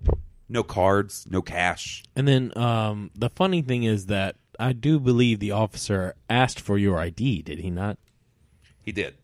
[0.48, 2.04] no cards, no cash.
[2.14, 6.78] And then um, the funny thing is that I do believe the officer asked for
[6.78, 7.42] your ID.
[7.42, 7.98] Did he not?
[8.82, 9.16] He did.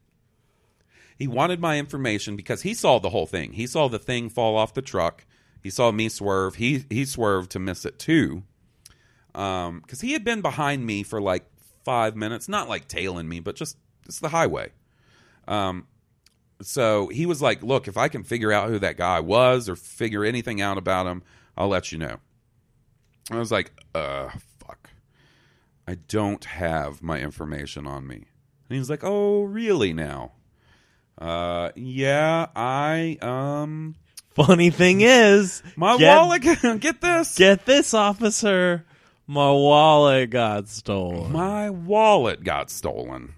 [1.22, 3.52] He wanted my information because he saw the whole thing.
[3.52, 5.24] He saw the thing fall off the truck.
[5.62, 6.56] He saw me swerve.
[6.56, 8.42] He he swerved to miss it too.
[9.32, 11.44] Um, because he had been behind me for like
[11.84, 14.72] five minutes, not like tailing me, but just it's the highway.
[15.46, 15.86] Um,
[16.60, 19.76] so he was like, "Look, if I can figure out who that guy was or
[19.76, 21.22] figure anything out about him,
[21.56, 22.16] I'll let you know."
[23.30, 24.90] I was like, "Uh, fuck,
[25.86, 29.92] I don't have my information on me." And he was like, "Oh, really?
[29.92, 30.32] Now?"
[31.18, 33.94] Uh, yeah, I um,
[34.34, 36.42] Funny thing is, my get, wallet.
[36.80, 37.36] Get this.
[37.36, 38.84] Get this, officer.
[39.26, 41.32] My wallet got stolen.
[41.32, 43.34] my wallet got stolen,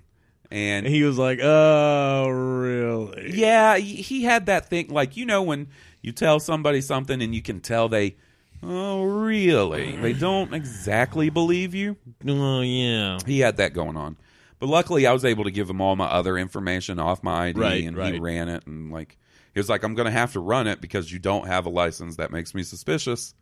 [0.52, 5.42] and he was like, "Oh, really?" Yeah, he he had that thing like you know
[5.42, 5.68] when
[6.00, 8.14] you tell somebody something and you can tell they
[8.62, 11.96] oh really they don't exactly believe you.
[12.26, 13.18] Oh, yeah.
[13.26, 14.16] He had that going on.
[14.64, 17.60] But luckily I was able to give him all my other information off my ID
[17.60, 19.18] Right, and he ran it and like
[19.52, 21.68] he was like I'm going to have to run it because you don't have a
[21.68, 23.34] license that makes me suspicious.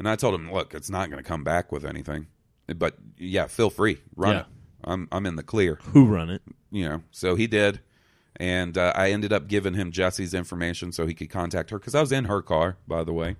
[0.00, 2.26] And I told him, "Look, it's not going to come back with anything.
[2.66, 3.98] But yeah, feel free.
[4.16, 4.40] Run Yeah.
[4.40, 4.46] it.
[4.82, 6.42] I'm I'm in the clear." Who run it?
[6.72, 7.78] you know so he did
[8.36, 11.94] and uh, i ended up giving him jesse's information so he could contact her because
[11.94, 13.36] i was in her car by the way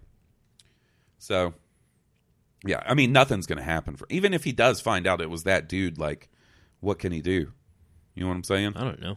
[1.19, 1.53] so
[2.65, 5.43] yeah i mean nothing's gonna happen for even if he does find out it was
[5.43, 6.31] that dude like
[6.81, 7.53] what can he do?
[8.15, 8.73] You know what i'm saying?
[8.77, 9.17] I don't know.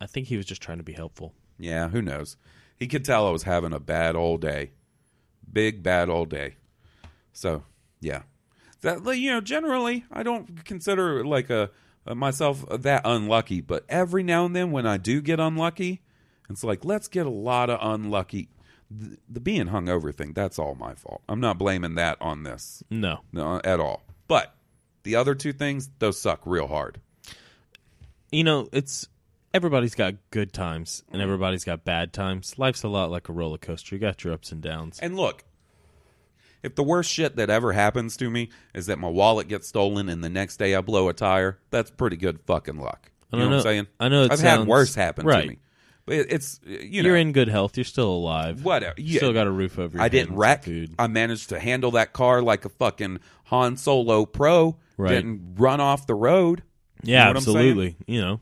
[0.00, 1.34] I think he was just trying to be helpful.
[1.58, 2.36] yeah who knows?
[2.76, 4.72] He could tell i was having a bad old day.
[5.52, 6.56] Big bad old day.
[7.32, 7.64] So
[8.00, 8.22] yeah.
[8.82, 11.70] That you know generally i don't consider like a,
[12.06, 16.00] a myself that unlucky but every now and then when i do get unlucky
[16.50, 18.48] it's like let's get a lot of unlucky.
[18.90, 21.22] The, the being hungover thing that's all my fault.
[21.28, 22.82] I'm not blaming that on this.
[22.90, 23.20] No.
[23.32, 24.02] no at all.
[24.26, 24.54] But
[25.02, 27.00] the other two things those suck real hard
[28.32, 29.08] You know, it's
[29.52, 32.58] everybody's got good times and everybody's got bad times.
[32.58, 33.94] Life's a lot like a roller coaster.
[33.96, 35.00] You got your ups and downs.
[35.00, 35.42] And look,
[36.62, 40.08] if the worst shit that ever happens to me is that my wallet gets stolen
[40.08, 43.10] and the next day I blow a tire, that's pretty good fucking luck.
[43.32, 43.86] You I know, don't what I'm know- saying?
[43.98, 45.58] I know it I've had worse happen to me,
[46.10, 47.76] it's you know You're in good health.
[47.76, 48.64] You're still alive.
[48.64, 48.94] whatever.
[48.98, 49.18] You Yeah.
[49.18, 50.14] still got a roof over your I head.
[50.14, 50.64] I didn't wreck.
[50.64, 50.94] Food.
[50.98, 54.76] I managed to handle that car like a fucking Han Solo Pro.
[54.96, 55.10] Right.
[55.10, 56.62] Didn't run off the road.
[57.02, 57.56] You yeah, know I'm saying?
[57.56, 57.96] absolutely.
[58.06, 58.40] You know,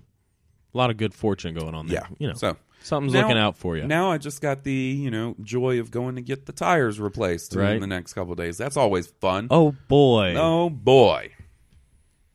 [0.74, 2.00] a lot of good fortune going on there.
[2.08, 2.16] Yeah.
[2.18, 3.86] You know, So something's now- looking out for you.
[3.86, 7.54] Now I just got the you know joy of going to get the tires replaced
[7.54, 7.74] right.
[7.74, 8.56] in the next couple of days.
[8.58, 9.48] That's always fun.
[9.50, 10.34] oh boy.
[10.36, 11.32] Oh boy.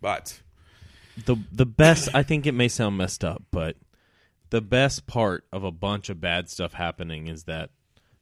[0.01, 0.41] But
[1.25, 3.75] the the best I think it may sound messed up, but
[4.53, 7.71] the best part of a bunch of bad stuff happening is that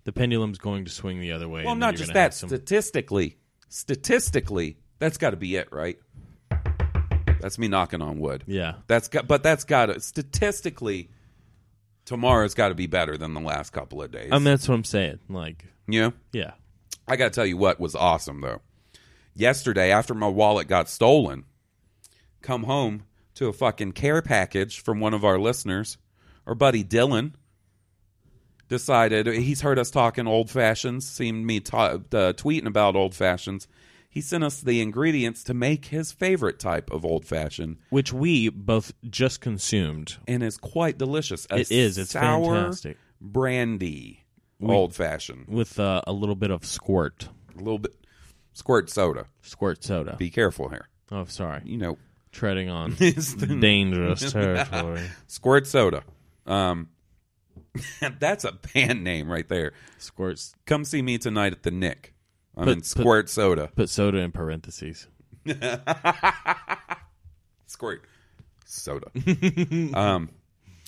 [0.05, 1.65] the pendulum's going to swing the other way.
[1.65, 2.33] well, not just that.
[2.33, 3.35] some- Statistically,
[3.67, 5.97] statistically, that's got to be it, right?
[7.41, 8.45] That's me knocking on wood.
[8.47, 11.09] yeah, That's got, but that's got to statistically.
[12.05, 14.29] Tomorrow's got to be better than the last couple of days.
[14.31, 15.19] I mean that's what I'm saying.
[15.27, 16.51] Like, know, yeah,
[17.09, 18.61] I got to tell you what was awesome though.
[19.35, 21.43] Yesterday, after my wallet got stolen,
[22.41, 23.03] come home
[23.35, 25.97] to a fucking care package from one of our listeners,
[26.45, 27.33] our buddy Dylan.
[28.69, 31.99] Decided he's heard us talking old fashions, seen me ta- uh,
[32.31, 33.67] tweeting about old fashions.
[34.09, 38.47] He sent us the ingredients to make his favorite type of old fashioned, which we
[38.47, 40.17] both just consumed.
[40.25, 41.45] and is quite delicious.
[41.49, 41.97] A It is.
[41.97, 42.97] It's sour fantastic.
[43.19, 44.23] brandy
[44.63, 47.93] old fashioned, with uh, a little bit of squirt, a little bit
[48.53, 49.25] squirt soda.
[49.41, 50.15] squirt soda.
[50.17, 50.87] Be careful here.
[51.11, 51.97] oh, sorry, You know,
[52.31, 55.01] treading on dangerous territory.
[55.27, 56.03] Squirt Soda.
[56.45, 56.89] Um,
[58.19, 59.73] that's a band name right there.
[59.97, 60.53] Squirts.
[60.65, 62.13] Come see me tonight at the Nick.
[62.57, 63.71] I'm Put- in Squirt Soda.
[63.75, 65.07] Put soda in parentheses.
[67.67, 68.03] Squirt
[68.65, 69.07] Soda.
[69.97, 70.29] um,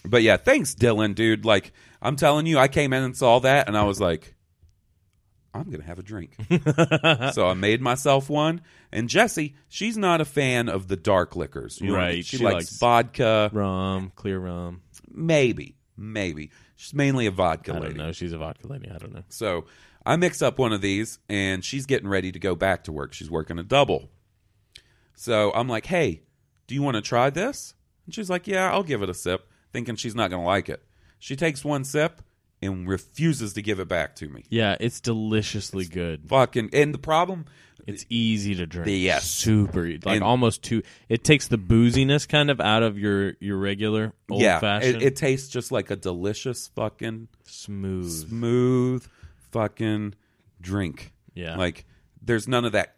[0.05, 1.45] but yeah, thanks, Dylan, dude.
[1.45, 4.35] Like, I'm telling you, I came in and saw that, and I was like,
[5.53, 6.35] I'm gonna have a drink.
[7.33, 8.61] so I made myself one.
[8.91, 11.79] And Jessie, she's not a fan of the dark liquors.
[11.79, 13.49] You know, Right, She, she likes, likes- vodka.
[13.53, 14.81] Rum, clear rum.
[15.13, 16.51] Maybe, maybe.
[16.75, 17.93] She's mainly a vodka I lady.
[17.93, 18.11] don't know.
[18.11, 18.89] She's a vodka lady.
[18.89, 19.23] I don't know.
[19.29, 19.65] So
[20.05, 23.13] I mix up one of these, and she's getting ready to go back to work.
[23.13, 24.09] She's working a double.
[25.15, 26.23] So I'm like, hey,
[26.67, 27.73] do you want to try this?
[28.05, 30.67] And she's like, yeah, I'll give it a sip, thinking she's not going to like
[30.69, 30.83] it.
[31.19, 32.21] She takes one sip
[32.61, 34.43] and refuses to give it back to me.
[34.49, 36.27] Yeah, it's deliciously good.
[36.27, 37.45] Fucking, and the problem,
[37.85, 38.87] It's easy to drink.
[39.03, 39.25] Yes.
[39.25, 40.83] super like And- almost too.
[41.09, 44.97] It takes the booziness kind of out of your your regular old yeah, fashioned.
[45.01, 48.09] it, it tastes just like a delicious fucking smooth.
[48.11, 49.05] smooth
[49.51, 50.15] fucking
[50.61, 51.13] drink.
[51.33, 51.57] Yeah.
[51.57, 51.85] Like
[52.21, 52.97] there's none of that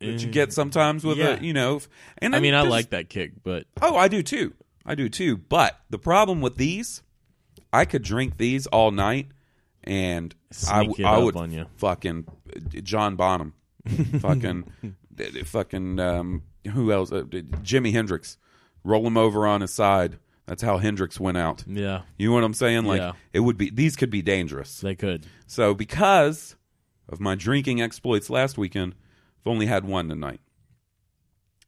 [0.00, 0.52] that you get mm.
[0.52, 1.38] sometimes with Yeah.
[1.38, 1.80] a, you know.
[2.18, 4.54] And I mean, I like that kick, but Oh, I do too.
[4.86, 5.36] I do too.
[5.36, 7.02] But the problem with these,
[7.72, 9.28] I could drink these all night,
[9.84, 10.34] and
[10.68, 12.26] I, Sneak I up would fucking
[12.82, 13.54] John Bonham,
[14.20, 14.72] fucking
[15.44, 17.12] fucking um, who else?
[17.12, 18.36] Uh, Jimi Hendrix,
[18.84, 20.18] roll him over on his side.
[20.46, 21.62] That's how Hendrix went out.
[21.66, 22.84] Yeah, You know what I'm saying?
[22.84, 23.12] Like Yeah.
[23.32, 23.70] it would be.
[23.70, 24.80] These could be dangerous.
[24.80, 25.26] they could.
[25.46, 26.56] So because
[27.08, 28.94] of my drinking exploits last weekend,
[29.40, 30.40] I've only had one tonight.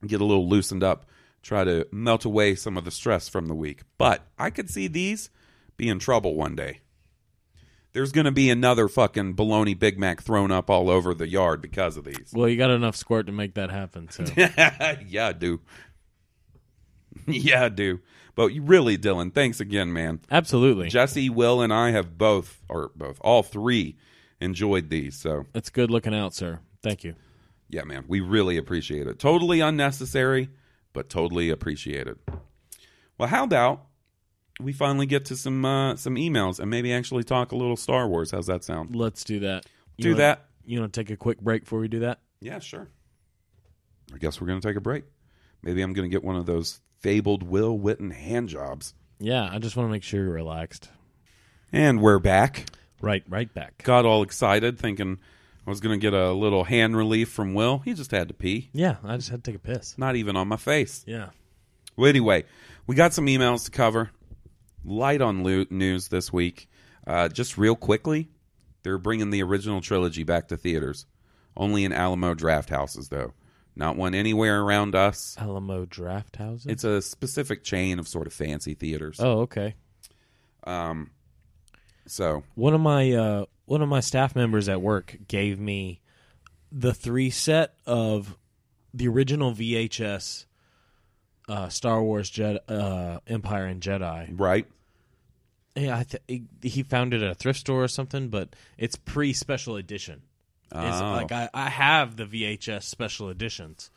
[0.05, 1.07] Get a little loosened up,
[1.43, 3.83] try to melt away some of the stress from the week.
[3.99, 5.31] But I could see these
[5.77, 6.81] be in trouble one day.
[7.93, 11.61] There's going to be another fucking bologna Big Mac thrown up all over the yard
[11.61, 12.31] because of these.
[12.33, 14.09] Well, you got enough squirt to make that happen.
[14.11, 14.97] So yeah,
[15.29, 15.61] I do.
[17.27, 18.01] yeah, I do.
[18.35, 20.21] But really, Dylan, thanks again, man.
[20.31, 23.97] absolutely, Jesse, Will, and I have both, or both, all three
[24.41, 25.17] enjoyed these.
[25.17, 26.61] So it's good looking out, sir.
[26.83, 27.15] Thank you.
[27.69, 29.19] yeah, man, we really appreciate it.
[29.19, 30.49] Totally unnecessary,
[30.95, 32.19] but totally appreciated.
[33.19, 33.85] Well, how about
[34.61, 38.09] we finally get to some uh, some emails and maybe actually talk a little Star
[38.09, 38.31] Wars?
[38.31, 38.95] How's that sound?
[38.97, 39.67] Let's do that.
[39.97, 40.45] You Do wanna- that.
[40.65, 42.21] You want to take a quick break before we do that?
[42.41, 42.87] Yeah, sure.
[44.15, 45.05] I guess we're going to take a break.
[45.63, 48.95] Maybe I'm going to get one of those fabled Will Witten hand jobs.
[49.19, 50.89] Yeah, I just want to make sure you're relaxed.
[51.73, 52.67] And we're back.
[53.01, 53.83] Right, right back.
[53.83, 55.19] Got all excited thinking
[55.67, 57.79] I was going to get a little hand relief from Will.
[57.79, 58.71] He just had to pee.
[58.73, 59.99] Yeah, I just had to take a piss.
[59.99, 61.03] Not even on my face.
[61.09, 61.31] Yeah.
[61.97, 62.45] Well, anyway,
[62.87, 64.11] we got some emails to cover.
[64.85, 66.69] Light on lo- news this week.
[67.07, 68.31] Uh, just real quickly,
[68.83, 71.07] they're bringing the original trilogy back to theaters.
[71.57, 73.33] Only in Alamo Drafthouses, though.
[73.77, 75.37] Not one anywhere around us.
[75.39, 76.69] Alamo Drafthouses.
[76.69, 79.19] It's a specific chain of sort of fancy theaters.
[79.21, 79.75] oh, okay.
[80.65, 81.11] Um,
[82.07, 86.01] So, One of my uh, one of my staff members at work gave me
[86.71, 88.37] the three set of
[88.93, 90.47] the original VHS
[91.49, 94.29] uh, Star Wars Jedi, uh, Empire and Jedi.
[94.39, 94.67] right?
[95.75, 99.33] Yeah, I th- he- found it at a thrift store or something, but it's pre
[99.33, 100.23] special edition.
[100.75, 101.13] It's Oh.
[101.13, 103.91] like I, I have the VHS special editions,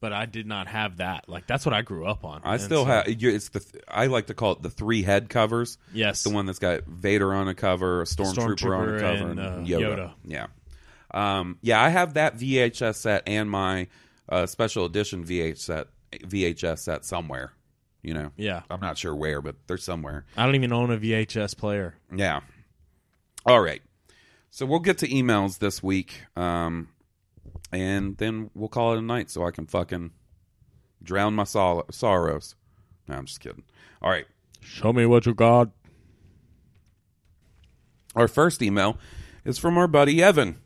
[0.00, 1.28] but I did not have that.
[1.28, 2.40] Like that's what I grew up on.
[2.44, 3.04] I And still so- have.
[3.08, 3.64] It's the.
[3.88, 5.76] I like to call it the three head covers.
[5.92, 6.22] Yes.
[6.22, 9.50] the one that's got Vader on a cover, a stormtrooper on a cover, and, uh,
[9.58, 9.96] Yoda.
[9.96, 10.12] Yoda.
[10.24, 10.46] Yeah,
[11.12, 11.82] um, yeah.
[11.82, 13.88] I have that VHS set and my
[14.28, 17.52] uh, special edition VHS set, VHS set somewhere.
[18.02, 18.62] You know, Yeah.
[18.70, 20.24] I'm not sure where, but they're somewhere.
[20.36, 21.96] I don't even own a VHS player.
[22.14, 22.40] Yeah.
[23.44, 23.82] All right.
[24.50, 26.88] So we'll get to emails this week, um,
[27.72, 30.12] and then we'll call it a night so I can fucking
[31.02, 32.54] drown my sol- sorrows.
[33.08, 33.64] No, I'm just kidding.
[34.00, 34.26] All right.
[34.60, 35.70] Show me what you got.
[38.14, 38.98] Our first email
[39.44, 40.58] is from our buddy Evan.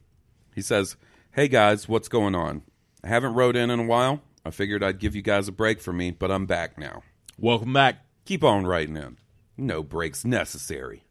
[0.54, 0.96] He says,
[1.32, 2.62] Hey guys, what's going on?
[3.04, 4.22] I haven't wrote in in a while.
[4.44, 7.02] I figured I'd give you guys a break for me, but I'm back now.
[7.38, 8.04] Welcome back.
[8.24, 9.18] Keep on writing in.
[9.56, 11.04] No breaks necessary.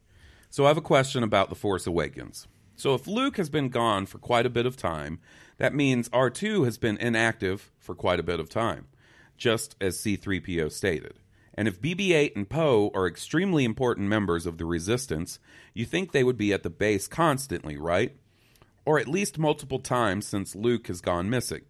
[0.50, 2.48] So I have a question about The Force Awakens.
[2.76, 5.20] So if Luke has been gone for quite a bit of time,
[5.58, 8.88] that means R2 has been inactive for quite a bit of time,
[9.38, 11.14] just as C3PO stated.
[11.54, 15.40] And if BB 8 and Poe are extremely important members of the Resistance,
[15.74, 18.18] you think they would be at the base constantly, right?
[18.84, 21.62] Or at least multiple times since Luke has gone missing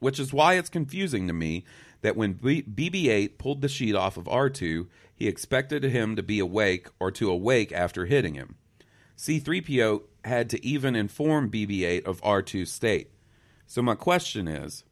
[0.00, 1.64] which is why it's confusing to me
[2.02, 6.38] that when B- BB-8 pulled the sheet off of R2, he expected him to be
[6.38, 8.56] awake or to awake after hitting him.
[9.16, 13.10] C3PO had to even inform BB-8 of R2's state.
[13.66, 14.84] So my question is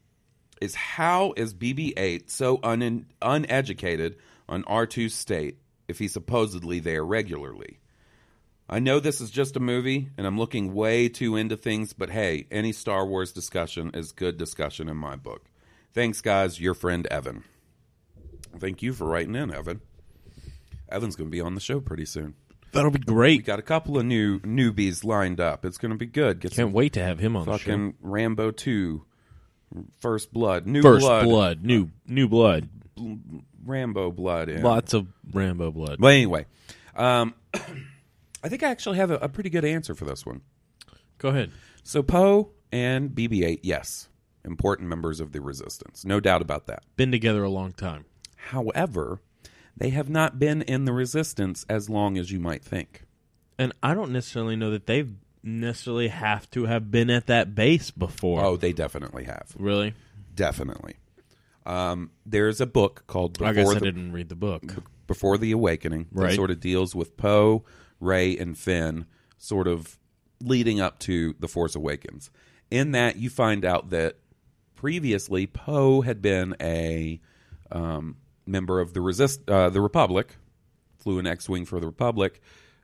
[0.60, 4.16] is how is BB-8 so un- uneducated
[4.48, 7.78] on R2's state if he's supposedly there regularly?
[8.68, 12.10] I know this is just a movie, and I'm looking way too into things, but
[12.10, 15.46] hey, any Star Wars discussion is good discussion in my book.
[15.94, 16.60] Thanks, guys.
[16.60, 17.44] Your friend Evan.
[18.58, 19.80] Thank you for writing in, Evan.
[20.90, 22.34] Evan's going to be on the show pretty soon.
[22.72, 23.44] That'll be We great.
[23.46, 25.64] got a couple of new newbies lined up.
[25.64, 26.40] It's going to be good.
[26.40, 27.58] Get Can't some wait to have him on the show.
[27.58, 29.04] fucking Rambo 2,
[30.00, 31.64] First Blood, New First Blood, blood.
[31.64, 32.68] new new blood,
[33.64, 34.48] Rambo Blood.
[34.50, 34.62] in.
[34.62, 35.96] lots of Rambo blood.
[35.98, 36.46] But anyway,
[36.94, 37.34] um,
[38.48, 40.40] I think I actually have a, a pretty good answer for this one.
[41.18, 41.50] Go ahead.
[41.82, 44.08] So Poe and BB-8, yes,
[44.42, 46.82] important members of the Resistance, no doubt about that.
[46.96, 48.06] Been together a long time.
[48.36, 49.20] However,
[49.76, 53.02] they have not been in the Resistance as long as you might think.
[53.58, 55.04] And I don't necessarily know that they
[55.42, 58.42] necessarily have to have been at that base before.
[58.42, 59.92] Oh, they definitely have, really?
[60.34, 60.94] definitely.
[61.66, 64.62] Um, there's a book called I Before guess I the didn't read the book.
[65.06, 66.34] Before the Awakening that Right.
[66.34, 67.64] sort of deals with Poe,
[68.00, 69.98] Rey, and Finn, sort of
[70.40, 72.30] leading up to The Force Awakens.
[72.70, 74.16] In that, you find out that
[74.74, 77.20] previously Poe had been a
[77.72, 80.36] um, member of the resist uh, the Republic,
[80.96, 82.40] flew an X-wing for the Republic.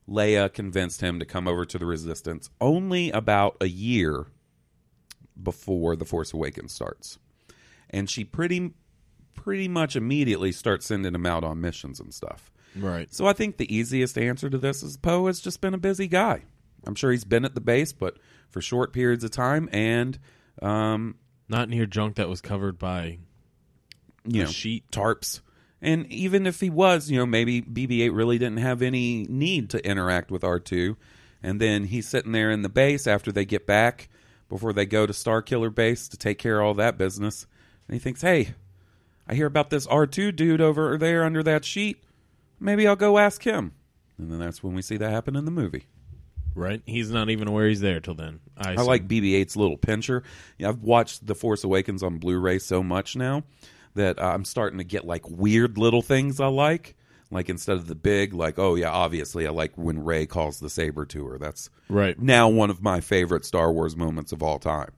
[0.09, 4.27] Leia convinced him to come over to the Resistance only about a year
[5.43, 7.19] before the Force Awakens starts,
[7.91, 8.73] and she pretty
[9.35, 12.51] pretty much immediately starts sending him out on missions and stuff.
[12.77, 13.13] Right.
[13.13, 16.09] So I think the easiest answer to this is Poe has just been a busy
[16.09, 16.43] guy.
[16.87, 18.19] I'm sure he's been at the base, but
[18.51, 20.19] for short periods of time, and
[20.61, 21.17] um,
[21.49, 23.19] Not near junk that was covered by
[24.25, 24.91] you know sheet.
[24.91, 25.41] tarps.
[25.81, 29.87] And even if he was, you know, maybe BB-8 really didn't have any need to
[29.87, 30.97] interact with R2,
[31.43, 34.09] and then he's sitting there in the base after they get back
[34.49, 37.47] before they go to Starkiller Base to take care of all that business,
[37.87, 38.55] and he thinks, "Hey,
[39.27, 42.03] I hear about this R2 dude over there under that sheet.
[42.65, 43.73] Maybe I'll go ask him."
[44.19, 45.87] And then that's when we see that happen in the movie.
[46.55, 46.81] right.
[46.87, 48.41] He's not even aware he's there till then.
[48.57, 48.87] I, I assume.
[48.87, 50.23] like BB-8's little pincher.
[50.59, 53.43] Yeah, I've watched The Force Awakens on Blu-ray so much now
[53.97, 56.95] that I'm starting to get like weird little things I like.
[57.31, 60.71] Like instead of the big, like oh yeah, obviously I like when Rey calls the
[60.71, 61.39] saber to her.
[61.39, 62.17] That's Right.
[62.21, 64.93] now one of my favorite Star Wars moments of all time.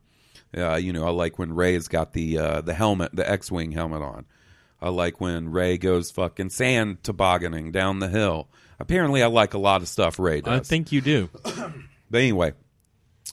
[0.57, 4.03] Uh, you know, I like when Rey's got the uh, the helmet, the X-wing helmet
[4.03, 4.27] on.
[4.81, 8.49] I like when Rey goes fucking sand tobogganing down the hill.
[8.79, 10.61] Apparently, I like a lot of stuff Rey does.
[10.61, 11.29] I think you do.
[12.09, 12.53] But anyway,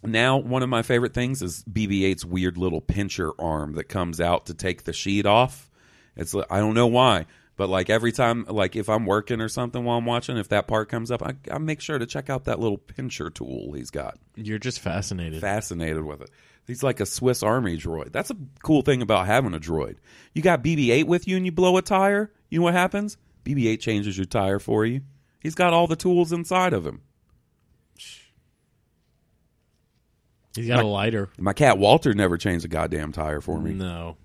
[0.04, 4.48] now one of my favorite things is BB-8's weird little pincher arm that comes out
[4.48, 5.70] to take the sheet off.
[6.16, 9.84] It's I don't know why, but like every time, like if I'm working or something
[9.84, 12.46] while I'm watching, if that part comes up, I, I make sure to check out
[12.46, 14.18] that little pincher tool he's got.
[14.36, 15.42] You're just fascinated.
[15.42, 16.30] Fascinated with it.
[16.66, 18.12] He's like a Swiss Army droid.
[18.14, 19.98] That's a cool thing about having a droid.
[20.34, 22.32] You got BB-8 with you, and you blow a tire.
[22.50, 23.18] You know what happens?
[23.44, 25.02] BB-8 changes your tire for you.
[25.42, 27.02] He's got all the tools inside of him.
[30.56, 31.30] He's got a lighter.
[31.38, 33.74] My cat Walter never changed a goddamn tire for me.
[33.74, 34.18] No.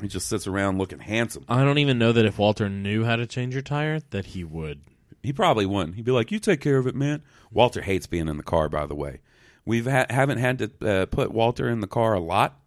[0.00, 1.44] He just sits around looking handsome.
[1.48, 4.42] I don't even know that if Walter knew how to change your tire, that he
[4.42, 4.80] would.
[5.22, 5.96] He probably wouldn't.
[5.96, 8.68] He'd be like, "You take care of it, man." Walter hates being in the car.
[8.68, 9.20] By the way,
[9.66, 12.58] we've ha- haven't had to uh, put Walter in the car a lot,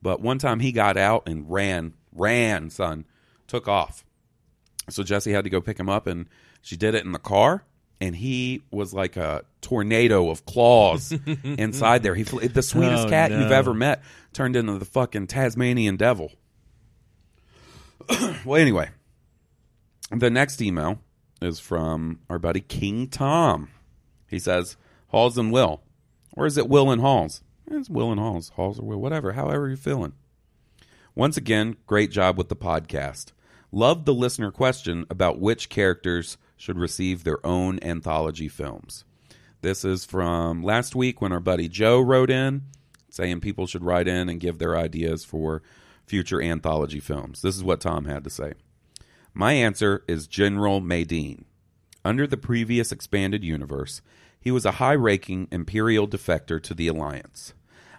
[0.00, 3.04] but one time he got out and ran, ran, son,
[3.46, 4.04] took off.
[4.88, 6.26] So Jesse had to go pick him up, and
[6.62, 7.64] she did it in the car.
[8.02, 11.12] And he was like a tornado of claws
[11.44, 12.14] inside there.
[12.14, 14.02] He fl- the sweetest Oh, cat you've ever met
[14.32, 16.32] turned into the fucking Tasmanian devil.
[18.44, 18.88] well, anyway,
[20.10, 20.98] the next email
[21.42, 23.68] is from our buddy King Tom.
[24.28, 24.76] He says,
[25.08, 25.82] Halls and Will.
[26.36, 27.42] Or is it Will and Halls?
[27.70, 28.50] Eh, It's Will and Halls.
[28.50, 30.12] Halls or Will, whatever, however you're feeling.
[31.14, 33.32] Once again, great job with the podcast.
[33.72, 39.04] Loved the listener question about which characters should receive their own anthology films.
[39.62, 42.62] This is from last week when our buddy Joe wrote in
[43.10, 45.62] saying people should write in and give their ideas for
[46.06, 47.42] future anthology films.
[47.42, 48.54] This is what Tom had to say.
[49.34, 51.44] My answer is General Madine.
[52.04, 54.00] Under the previous expanded universe,
[54.40, 57.52] he was a high ranking Imperial defector to the Alliance.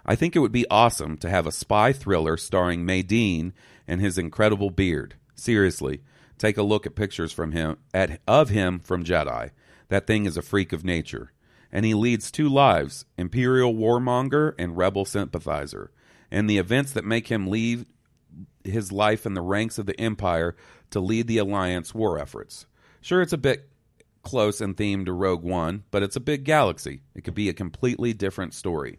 [0.04, 3.52] I think it would be awesome to have a spy thriller starring Madine
[3.86, 5.14] and his incredible beard.
[5.34, 6.02] Seriously,
[6.38, 9.50] take a look at pictures from him at of him from Jedi.
[9.88, 11.32] That thing is a freak of nature.
[11.70, 15.90] And he leads two lives, Imperial warmonger and rebel sympathizer.
[16.30, 17.86] And the events that make him leave
[18.64, 20.56] his life in the ranks of the Empire
[20.90, 22.66] to lead the Alliance war efforts.
[23.00, 23.68] Sure, it's a bit
[24.22, 27.02] close in theme to Rogue One, but it's a big galaxy.
[27.14, 28.98] It could be a completely different story.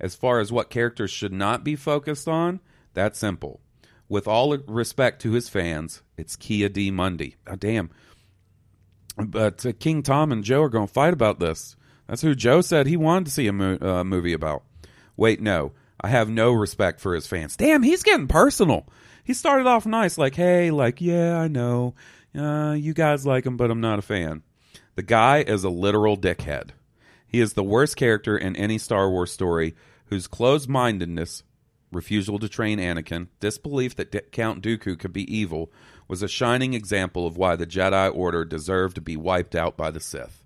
[0.00, 2.60] As far as what characters should not be focused on,
[2.92, 3.60] that's simple.
[4.08, 7.36] With all respect to his fans, it's Ki-Adi-Mundi.
[7.46, 7.90] Oh, damn.
[9.16, 11.76] But uh, King Tom and Joe are going to fight about this.
[12.06, 14.64] That's who Joe said he wanted to see a mo- uh, movie about.
[15.16, 15.72] Wait, no.
[16.00, 17.56] I have no respect for his fans.
[17.56, 18.86] Damn, he's getting personal.
[19.24, 21.94] He started off nice, like, hey, like, yeah, I know.
[22.36, 24.42] Uh, you guys like him, but I'm not a fan.
[24.94, 26.70] The guy is a literal dickhead.
[27.26, 29.74] He is the worst character in any Star Wars story
[30.06, 31.42] whose closed mindedness,
[31.90, 35.72] refusal to train Anakin, disbelief that D- Count Dooku could be evil,
[36.08, 39.90] was a shining example of why the Jedi Order deserved to be wiped out by
[39.90, 40.44] the Sith.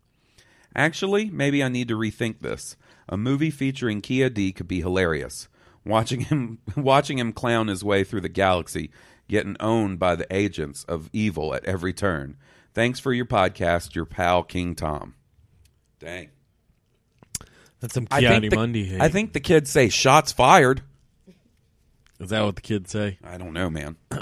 [0.76, 2.76] Actually, maybe I need to rethink this.
[3.08, 5.48] A movie featuring Ki-Adi could be hilarious.
[5.84, 8.90] Watching him watching him clown his way through the galaxy,
[9.28, 12.36] getting owned by the agents of evil at every turn.
[12.74, 15.14] Thanks for your podcast, your pal King Tom.
[15.98, 16.30] Dang.
[17.80, 19.00] That's some I think, Kiani the, Mundi hate.
[19.00, 20.82] I think the kids say shots fired.
[22.18, 23.18] Is that what the kids say?
[23.22, 23.96] I don't know, man.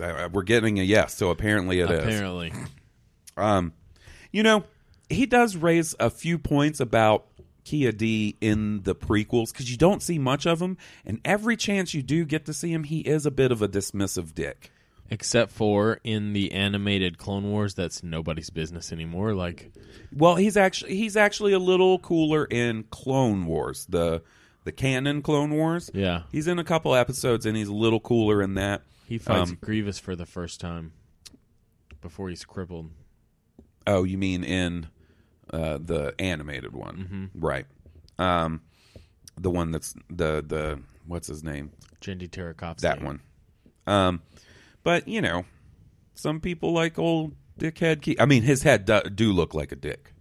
[0.00, 2.00] Uh, We're getting a yes, so apparently it is.
[2.00, 2.52] Apparently.
[3.36, 3.72] Um,
[4.32, 4.64] you know,
[5.08, 7.26] he does raise a few points about
[7.64, 12.02] Ki-Adi in the prequels because you don't see much of him, and every chance you
[12.02, 14.70] do get to see him, he is a bit of a dismissive dick.
[15.10, 19.34] Except for in the animated Clone Wars, that's nobody's business anymore.
[19.34, 19.70] Like,
[20.10, 24.22] Well, he's actually he's actually a little cooler in Clone Wars, the
[24.64, 25.90] the canon Clone Wars.
[25.92, 28.80] yeah, He's in a couple episodes, and he's a little cooler in that.
[29.06, 30.92] he fights Um, Grievous for the first time
[32.00, 32.90] before he's crippled.
[33.86, 34.86] Oh, you mean in
[35.54, 37.66] uh, the animated one, right?
[38.18, 38.60] Um,
[39.38, 41.70] the one that's the the what's his name?
[42.00, 42.80] Genndy Tartakovsky.
[42.80, 43.20] That one.
[43.86, 44.22] Um,
[44.82, 45.44] but you know,
[46.14, 48.02] some people like old dickhead.
[48.02, 48.16] Key.
[48.18, 50.12] I mean, his head do, do look like a dick.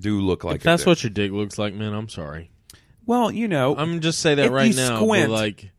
[0.00, 0.86] Do look like If that's dick.
[0.88, 2.50] what your dick looks like, man, I'm sorry.
[3.06, 4.96] Well, you know, I'm just say that right now.
[4.96, 5.70] squint, like,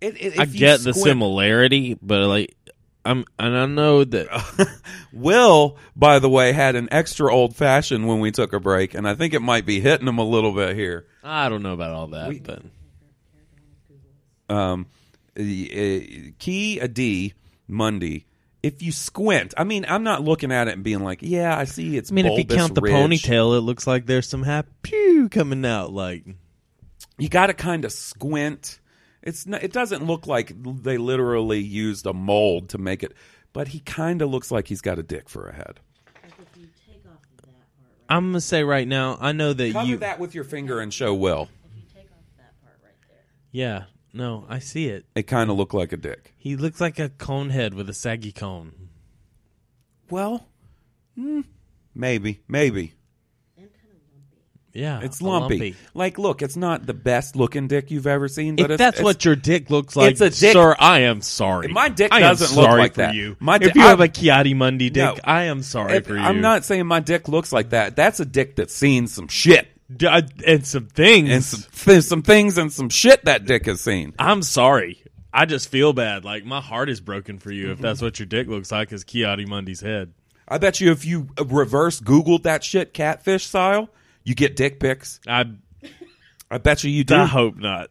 [0.00, 2.56] it, it, I get the similarity, but like,
[3.04, 4.68] I'm and I know that
[5.12, 9.06] Will, by the way, had an extra old fashioned when we took a break, and
[9.06, 11.06] I think it might be hitting him a little bit here.
[11.22, 12.62] I don't know about all that, We- but
[14.48, 14.86] um,
[15.38, 15.42] uh,
[16.38, 17.34] Key a D
[17.68, 18.26] Monday.
[18.62, 21.64] If you squint, I mean, I'm not looking at it and being like, "Yeah, I
[21.64, 22.94] see it's." I mean, if you count the ridge.
[22.94, 25.92] ponytail, it looks like there's some happy pew coming out.
[25.92, 26.24] Like,
[27.18, 28.80] you got to kind of squint.
[29.24, 30.52] It's not, it doesn't look like
[30.82, 33.12] they literally used a mold to make it,
[33.54, 35.80] but he kind of looks like he's got a dick for a head.
[38.06, 39.96] I'm gonna say right now, I know that you Cover you.
[39.96, 41.48] that with your finger and show Will.
[43.50, 45.06] Yeah, no, I see it.
[45.14, 46.34] It kind of looked like a dick.
[46.36, 48.90] He looks like a cone head with a saggy cone.
[50.10, 50.46] Well,
[51.16, 51.40] hmm,
[51.94, 52.92] maybe, maybe.
[54.74, 55.76] Yeah, It's a lumpy.
[55.94, 58.96] Like, look, it's not the best looking dick you've ever seen, but If it's, that's
[58.98, 61.68] it's- what your dick looks like, it's a dick- sir, I am sorry.
[61.68, 63.14] My dick I doesn't look like that.
[63.14, 63.36] You.
[63.38, 65.16] My if di- you have I- a Ki-Adi-Mundi dick, No.
[65.22, 66.20] I am sorry If- for you.
[66.20, 67.94] I'm not saying my dick looks like that.
[67.94, 71.30] That's a dick that's seen some shit D- I- and some things.
[71.30, 74.12] and some th- some things and some shit that dick has seen.
[74.18, 75.02] I'm sorry.
[75.32, 76.24] I just feel bad.
[76.24, 78.92] Like my heart is broken for you if that's what your dick looks like.
[78.92, 80.12] Is Ki-Adi-Mundi's head?
[80.48, 83.88] I bet you if you uh, reverse Googled that shit catfish style,
[84.24, 85.20] you get dick pics.
[85.26, 85.44] I
[86.50, 87.14] I bet you you do.
[87.14, 87.90] I hope not.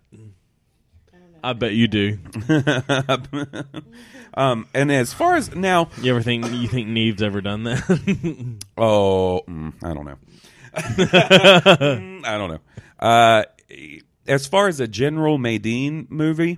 [1.44, 2.20] I bet you do.
[4.36, 7.84] Um, and as far as now, You ever think you think Neve's ever done that?
[8.78, 10.18] oh, mm, I don't know.
[10.76, 12.60] Mm, I don't know.
[13.00, 13.44] Uh,
[14.28, 16.58] as far as a general Madine movie,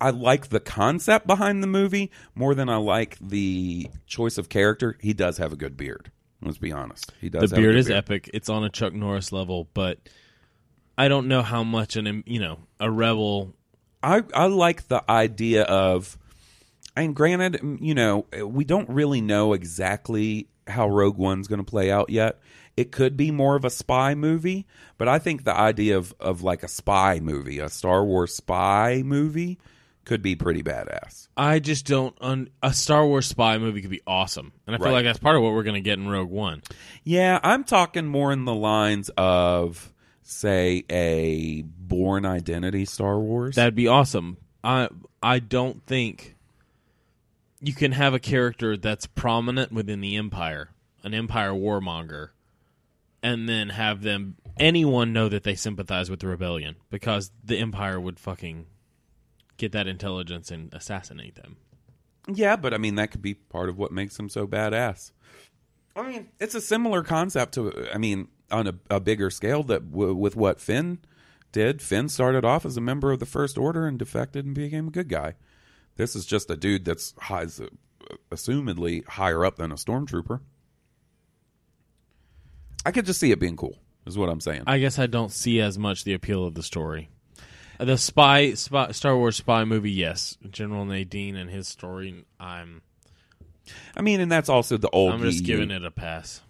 [0.00, 4.96] I like the concept behind the movie more than I like the choice of character.
[5.00, 6.10] He does have a good beard.
[6.42, 7.12] Let's be honest.
[7.20, 7.50] He does.
[7.50, 8.30] the beard is epic.
[8.34, 9.98] It's on a Chuck Norris level, but
[10.98, 13.54] I don't know how much an you know a rebel.
[14.02, 16.18] I I like the idea of,
[16.94, 21.90] and granted, you know, we don't really know exactly how Rogue One's going to play
[21.90, 22.40] out yet.
[22.76, 24.66] It could be more of a spy movie,
[24.98, 29.02] but I think the idea of of like a spy movie, a Star Wars spy
[29.04, 29.58] movie,
[30.06, 31.28] could be pretty badass.
[31.36, 32.16] I just don't.
[32.22, 34.92] Un- a Star Wars spy movie could be awesome, and I feel Right.
[34.94, 36.62] like that's part of what we're going to get in Rogue One.
[37.04, 39.92] Yeah, I'm talking more in the lines of
[40.22, 43.56] say a Bourne Identity Star Wars.
[43.56, 44.38] That'd be awesome.
[44.64, 44.88] I
[45.22, 46.36] I don't think
[47.60, 50.70] you can have a character that's prominent within the Empire,
[51.02, 52.30] an Empire warmonger,
[53.22, 58.00] and then have them anyone know that they sympathize with the rebellion because the Empire
[58.00, 58.66] would fucking
[59.56, 61.56] get that intelligence and assassinate them.
[62.28, 65.12] Yeah, but I mean that could be part of what makes them so badass.
[65.94, 69.90] I mean, it's a similar concept to I mean on a, a bigger scale that
[69.90, 70.98] w- with what Finn
[71.52, 71.80] did.
[71.80, 74.90] Finn started off as a member of the First Order and defected and became a
[74.90, 75.34] good guy.
[75.96, 77.46] This is just a dude that's high,
[78.30, 80.40] assumedly higher up than a stormtrooper.
[82.84, 83.78] I could just see it being cool.
[84.06, 84.62] Is what I'm saying.
[84.68, 87.08] I guess I don't see as much the appeal of the story.
[87.78, 90.36] The spy, spy Star Wars spy movie, yes.
[90.50, 92.82] General Madine and his story, I'm
[93.96, 95.12] I mean, and that's also the old.
[95.12, 95.46] I'm just EU.
[95.46, 96.42] giving it a pass.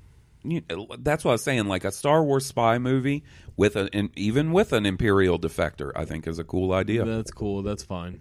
[0.42, 0.62] you,
[0.98, 1.66] that's what I was saying.
[1.66, 3.24] Like a Star Wars spy movie
[3.56, 7.04] with an, an even with an Imperial defector, I think is a cool idea.
[7.04, 7.62] That's cool.
[7.62, 8.20] That's fine.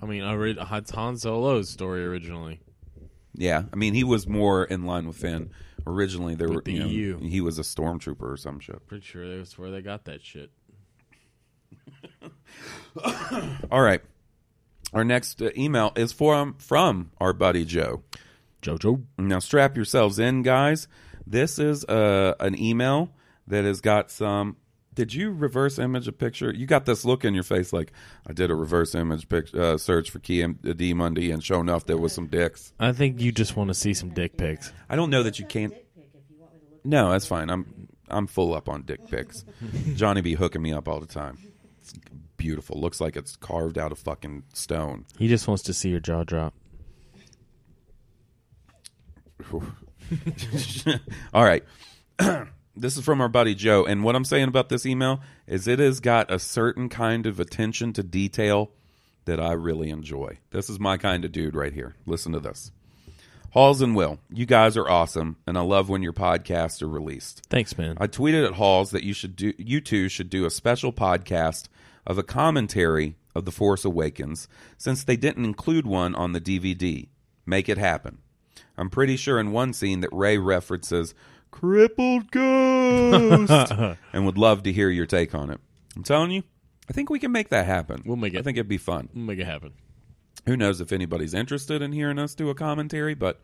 [0.00, 2.60] I mean, I read it's Han Solo's story originally.
[3.34, 5.50] Yeah, I mean he was more in line with Finn.
[5.86, 7.20] Originally, there were the you know, EU.
[7.20, 8.84] he was a stormtrooper or some shit.
[8.88, 10.50] Pretty sure that's where they got that shit.
[13.70, 14.00] All right,
[14.92, 18.02] our next uh, email is from from our buddy Joe.
[18.62, 19.02] Jojo.
[19.18, 20.88] Now strap yourselves in, guys.
[21.26, 23.10] This is uh, an email
[23.46, 24.56] that has got some.
[24.94, 26.52] Did you reverse image a picture?
[26.54, 27.92] You got this look in your face like
[28.26, 31.84] I did a reverse image pic, uh, search for Key D Monday, and sure enough,
[31.84, 32.72] there was some dicks.
[32.80, 34.72] I think you just want to see some dick pics.
[34.88, 35.74] I don't know that you can't.
[36.82, 37.50] No, that's fine.
[37.50, 39.44] I'm I'm full up on dick pics.
[39.94, 41.38] Johnny be hooking me up all the time.
[41.86, 41.94] It's
[42.36, 42.80] beautiful.
[42.80, 45.06] Looks like it's carved out of fucking stone.
[45.18, 46.52] He just wants to see your jaw drop.
[51.32, 51.62] All right.
[52.76, 53.84] this is from our buddy Joe.
[53.84, 57.38] And what I'm saying about this email is it has got a certain kind of
[57.38, 58.72] attention to detail
[59.26, 60.38] that I really enjoy.
[60.50, 61.94] This is my kind of dude right here.
[62.04, 62.72] Listen to this.
[63.56, 67.40] Halls and Will, you guys are awesome, and I love when your podcasts are released.
[67.48, 67.96] Thanks, man.
[67.98, 71.68] I tweeted at Halls that you should do you two should do a special podcast
[72.06, 74.46] of a commentary of The Force Awakens
[74.76, 77.08] since they didn't include one on the DVD.
[77.46, 78.18] Make it happen.
[78.76, 81.14] I'm pretty sure in one scene that Rey references
[81.50, 83.72] crippled ghost
[84.12, 85.60] and would love to hear your take on it.
[85.96, 86.42] I'm telling you,
[86.90, 88.02] I think we can make that happen.
[88.04, 88.38] We'll make it.
[88.38, 89.08] I think it'd be fun.
[89.14, 89.72] We'll make it happen.
[90.46, 93.40] Who knows if anybody's interested in hearing us do a commentary, but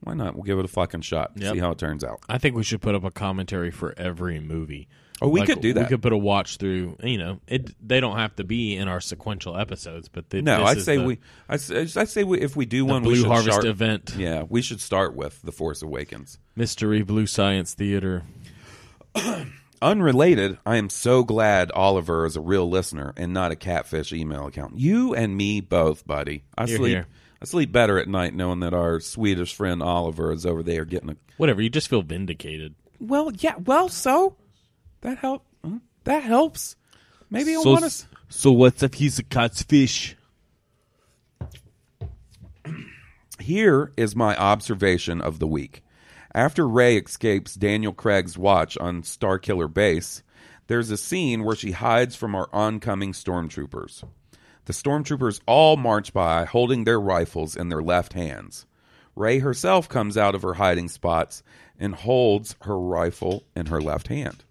[0.00, 0.34] why not?
[0.34, 1.32] We'll give it a fucking shot.
[1.36, 1.54] Yep.
[1.54, 2.20] See how it turns out.
[2.28, 4.88] I think we should put up a commentary for every movie.
[5.20, 5.82] Oh, we Like, could do that.
[5.82, 6.96] We could put a watch through.
[7.00, 7.70] You know, it.
[7.86, 11.04] They don't have to be in our sequential episodes, but they, No, is say the-
[11.04, 11.18] we.
[11.48, 13.64] I'd, say- I'd say we, if we do the one, we Blue should Harvest start,
[13.66, 16.38] event, Yeah, we should start with the Force Awakens.
[16.56, 18.24] Mystery Blue Science Theater.
[19.82, 24.46] Unrelated, I am so glad Oliver is a real listener and not a catfish email
[24.46, 24.78] account.
[24.78, 26.44] You and me both, buddy.
[26.56, 26.90] I Here, sleep.
[26.90, 27.06] here.
[27.40, 31.10] I sleep better at night knowing that our Swedish friend Oliver is over there getting
[31.10, 31.16] a.
[31.36, 31.60] Whatever.
[31.60, 32.76] You just feel vindicated.
[33.00, 33.56] Well, yeah.
[33.56, 34.36] Well, so
[35.00, 35.44] that help.
[35.64, 35.78] huh?
[36.04, 36.76] That helps.
[37.28, 38.06] Maybe I So, want to.
[38.28, 40.16] so what's if he's a catfish?
[43.40, 45.82] Here is my observation of the week.
[46.34, 50.22] After Rey escapes Daniel Craig's watch on Starkiller Base,
[50.66, 54.02] there's a scene where she hides from our oncoming stormtroopers.
[54.64, 58.64] The stormtroopers all march by holding their rifles in their left hands.
[59.14, 61.42] Rey herself comes out of her hiding spots
[61.78, 64.44] and holds her rifle in her left hand.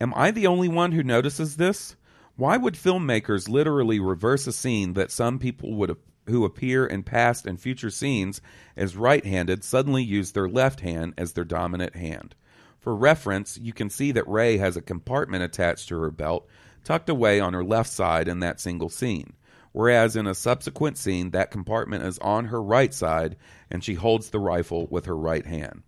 [0.00, 1.94] Am I the only one who notices this?
[2.34, 5.90] Why would filmmakers literally reverse a scene that some people would
[6.26, 8.40] who appear in past and future scenes
[8.76, 12.34] as right-handed suddenly use their left hand as their dominant hand?
[12.78, 16.48] For reference, you can see that Rey has a compartment attached to her belt
[16.84, 19.34] tucked away on her left side in that single scene,
[19.72, 23.36] whereas in a subsequent scene that compartment is on her right side
[23.70, 25.82] and she holds the rifle with her right hand.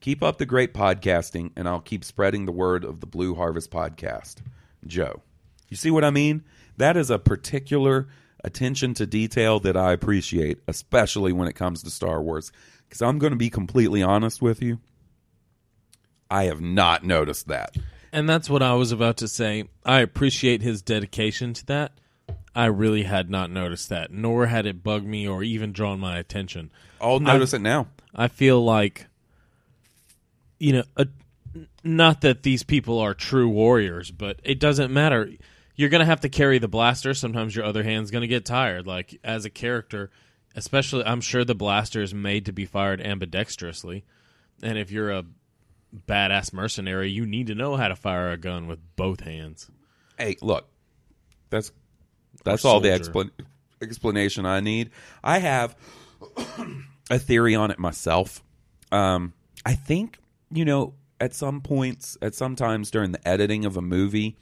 [0.00, 3.70] Keep up the great podcasting, and I'll keep spreading the word of the Blue Harvest
[3.70, 4.36] podcast.
[4.86, 5.20] Joe.
[5.68, 6.42] You see what I mean?
[6.78, 8.08] That is a particular
[8.44, 12.52] attention to detail that I appreciate, especially when it comes to Star Wars.
[12.88, 14.80] Because I'm going to be completely honest with you.
[16.30, 17.76] I have not noticed that.
[18.12, 19.64] And that's what I was about to say.
[19.84, 21.92] I appreciate his dedication to that.
[22.54, 26.18] I really had not noticed that, nor had it bugged me or even drawn my
[26.18, 26.72] attention.
[27.00, 27.86] I'll notice it now.
[28.14, 29.06] I feel like,
[30.58, 31.06] you know, a,
[31.84, 35.30] not that these people are true warriors, but it doesn't matter.
[35.80, 37.14] You're going to have to carry the blaster.
[37.14, 38.86] Sometimes your other hand's going to get tired.
[38.86, 40.10] Like, as a character,
[40.54, 44.02] especially, I'm sure the blaster is made to be fired ambidextrously.
[44.62, 45.24] And if you're a
[46.06, 49.70] badass mercenary, you need to know how to fire a gun with both hands.
[50.18, 50.68] Hey, look,
[51.48, 51.72] that's
[52.44, 52.92] that's all the
[53.80, 54.90] explanation I need.
[55.24, 55.76] I have
[57.10, 58.42] a theory on it myself.
[58.92, 59.32] Um,
[59.64, 60.18] I think
[60.50, 64.36] you know at some points, at some times during the editing of a movie,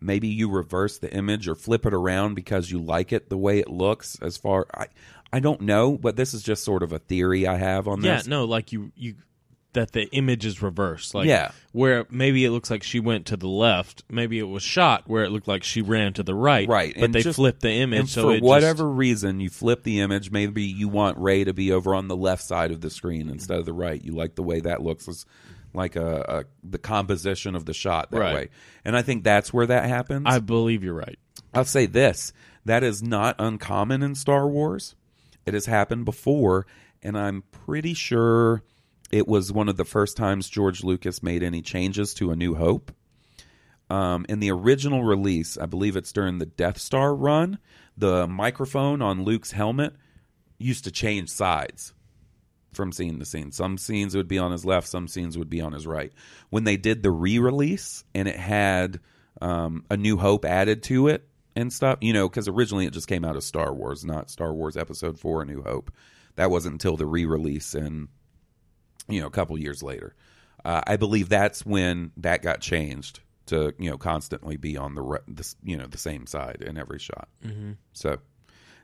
[0.00, 3.58] maybe you reverse the image or flip it around because you like it the way
[3.58, 4.18] it looks.
[4.22, 4.86] As far I,
[5.32, 8.16] I don't know, but this is just sort of a theory I have on Yeah,
[8.16, 8.26] this.
[8.26, 9.14] Yeah, no, like you you
[9.72, 11.14] that the image is reversed.
[11.14, 11.52] Like Yeah.
[11.70, 15.22] where maybe it looks like she went to the left, maybe it was shot where
[15.22, 16.68] it looked like she ran to the right.
[16.68, 19.48] Right, But and they just- flipped the image so for it just- whatever reason you
[19.48, 22.80] flip the image maybe you want ray to be over on the left side of
[22.80, 25.24] the screen instead of the right you like the way that looks as
[25.72, 28.34] like a, a the composition of the shot that Right.
[28.34, 28.48] way.
[28.84, 30.24] And i think that's where that happens.
[30.26, 31.18] I believe you're right.
[31.54, 32.32] i'll say this.
[32.64, 34.94] That is not uncommon in star wars.
[35.46, 36.66] It has happened before
[37.02, 38.62] and i'm pretty sure
[39.10, 42.54] it was one of the first times george lucas made any changes to a new
[42.54, 42.92] hope.
[43.88, 47.58] Um, in the original release, I believe it's during the Death Star run,
[47.96, 49.94] the microphone on Luke's helmet
[50.58, 51.92] used to change sides
[52.72, 53.52] from scene to scene.
[53.52, 56.12] Some scenes would be on his left, some scenes would be on his right.
[56.50, 59.00] When they did the re release and it had
[59.40, 63.08] um, A New Hope added to it and stuff, you know, because originally it just
[63.08, 65.92] came out as Star Wars, not Star Wars Episode 4 A New Hope.
[66.36, 68.08] That wasn't until the re release and,
[69.08, 70.14] you know, a couple years later.
[70.64, 75.02] Uh, I believe that's when that got changed to you know constantly be on the
[75.02, 77.28] re- this you know the same side in every shot.
[77.44, 77.72] Mm-hmm.
[77.92, 78.18] So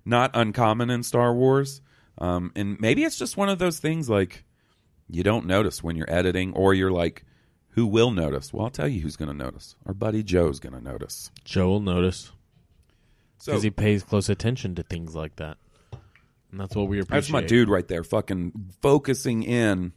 [0.05, 1.81] not uncommon in Star Wars,
[2.19, 4.45] um, and maybe it's just one of those things like
[5.09, 7.25] you don't notice when you're editing or you're like,
[7.71, 8.53] Who will notice?
[8.53, 9.77] Well, I'll tell you who's going to notice.
[9.87, 11.31] Our buddy Joe's going to notice.
[11.45, 12.33] Joe will notice
[13.39, 15.59] So because he pays close attention to things like that,
[16.51, 17.21] and that's what we appreciate.
[17.21, 19.93] that's my dude right there, fucking focusing in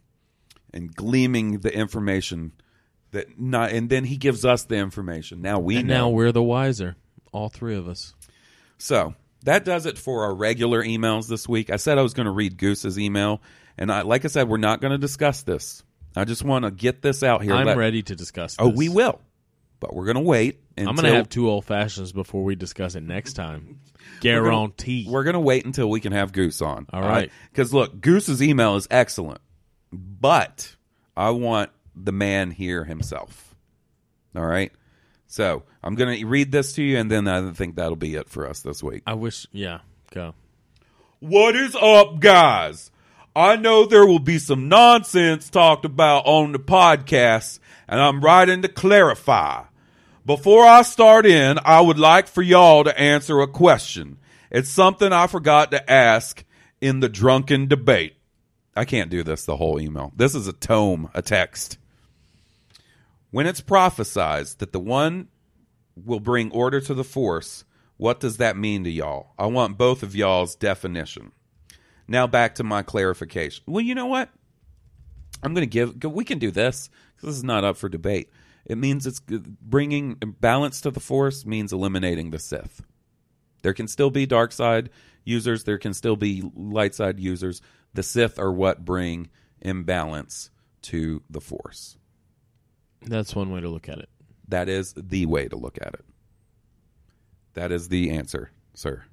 [0.72, 2.52] and gleaming the information
[3.12, 5.40] that not, and then he gives us the information.
[5.42, 5.94] Now we And know.
[5.94, 6.94] now we're the wiser,
[7.32, 8.14] all three of us.
[8.78, 9.14] So
[9.44, 11.70] that does it for our regular emails this week.
[11.70, 13.40] I said I was going to read Goose's email,
[13.78, 15.82] and I, like I said, we're not going to discuss this.
[16.16, 17.54] I just want to get this out here.
[17.54, 18.56] I'm ready to discuss.
[18.58, 18.76] Oh, this.
[18.76, 19.20] we will,
[19.78, 20.60] but we're going to wait.
[20.76, 23.80] I'm gonna have two old fashions before we discuss it next time.
[24.20, 25.06] Guarantee.
[25.08, 26.86] We're going to wait until we can have Goose on.
[26.92, 27.30] All right.
[27.50, 29.40] Because look, Goose's email is excellent,
[29.92, 30.74] but
[31.16, 33.54] I want the man here himself.
[34.34, 34.72] All right.
[35.30, 38.28] So I'm going to read this to you, and then I think that'll be it
[38.28, 39.04] for us this week.
[39.06, 39.46] I wish.
[39.52, 39.78] Yeah.
[40.10, 40.34] Go.
[41.20, 42.90] What is up, guys?
[43.36, 48.62] I know there will be some nonsense talked about on the podcast, and I'm writing
[48.62, 49.66] to clarify.
[50.26, 54.18] Before I start in, I would like for y'all to answer a question.
[54.50, 56.44] It's something I forgot to ask
[56.80, 58.16] in the drunken debate.
[58.74, 60.12] I can't do this the whole email.
[60.16, 61.78] This is a tome, a text.
[63.30, 65.28] When it's prophesized that the one
[65.96, 67.64] will bring order to the force,
[67.96, 69.34] what does that mean to y'all?
[69.38, 71.32] I want both of y'all's definition.
[72.08, 73.62] Now back to my clarification.
[73.66, 74.30] Well, you know what?
[75.42, 76.02] I'm going to give.
[76.04, 78.30] We can do this 'cause this is not up for debate.
[78.66, 82.82] It means it's bringing balance to the force means eliminating the Sith.
[83.62, 84.90] There can still be dark side
[85.24, 85.64] users.
[85.64, 87.62] There can still be light side users.
[87.94, 90.50] The Sith are what bring imbalance
[90.82, 91.96] to the force.
[93.02, 94.08] That's one way to look at it.
[94.48, 96.04] That is the way to look at it.
[97.54, 99.04] That is the answer, sir.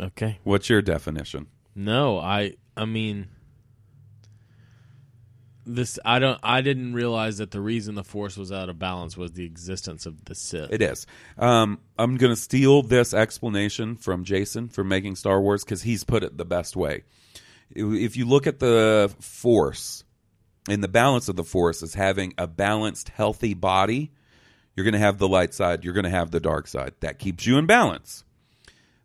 [0.00, 0.38] Okay.
[0.44, 1.46] What's your definition?
[1.74, 2.54] No, I.
[2.76, 3.28] I mean,
[5.66, 5.98] this.
[6.04, 6.38] I don't.
[6.42, 10.06] I didn't realize that the reason the force was out of balance was the existence
[10.06, 10.72] of the Sith.
[10.72, 11.06] It is.
[11.38, 16.04] Um, I'm going to steal this explanation from Jason for making Star Wars because he's
[16.04, 17.04] put it the best way.
[17.74, 20.04] If you look at the Force
[20.68, 24.12] and the balance of the Force as having a balanced, healthy body,
[24.74, 26.94] you're going to have the light side, you're going to have the dark side.
[27.00, 28.24] That keeps you in balance.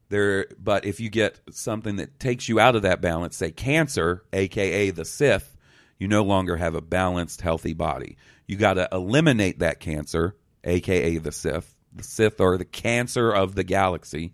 [0.09, 4.23] There, but if you get something that takes you out of that balance, say cancer,
[4.31, 5.57] aka the Sith,
[5.99, 8.17] you no longer have a balanced, healthy body.
[8.45, 11.75] You got to eliminate that cancer, aka the Sith.
[11.91, 14.33] The Sith are the cancer of the galaxy.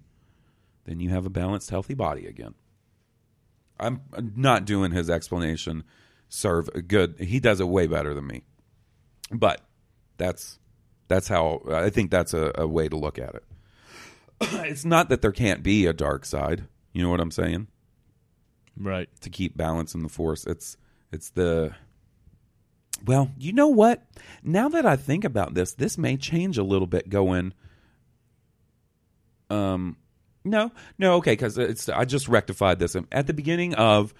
[0.85, 2.53] Then you have a balanced, healthy body again.
[3.79, 4.01] I'm
[4.35, 5.83] not doing his explanation
[6.33, 7.19] serve good.
[7.19, 8.43] He does it way better than me.
[9.31, 9.61] But
[10.17, 10.59] that's
[11.07, 13.43] that's how I think that's a, a way to look at it.
[14.41, 16.65] it's not that there can't be a dark side.
[16.91, 17.67] You know what I'm saying?
[18.75, 19.09] Right.
[19.21, 20.45] To keep balance in the force.
[20.45, 20.75] It's
[21.11, 21.75] it's the
[23.05, 24.03] well, you know what?
[24.43, 27.53] Now that I think about this, this may change a little bit going
[29.51, 29.97] um
[30.45, 34.15] no, no, okay, because it's I just rectified this at the beginning of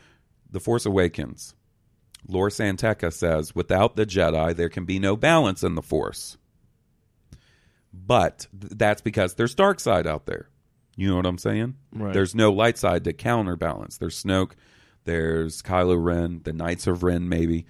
[0.49, 1.55] the Force Awakens.
[2.28, 6.38] Lor San Tekka says, "Without the Jedi, there can be no balance in the Force."
[7.93, 10.49] But th- that's because there's dark side out there.
[10.95, 11.76] You know what I'm saying?
[11.91, 12.13] Right.
[12.13, 13.97] There's no light side to counterbalance.
[13.97, 14.51] There's Snoke,
[15.05, 17.65] there's Kylo Ren, the Knights of Ren, maybe,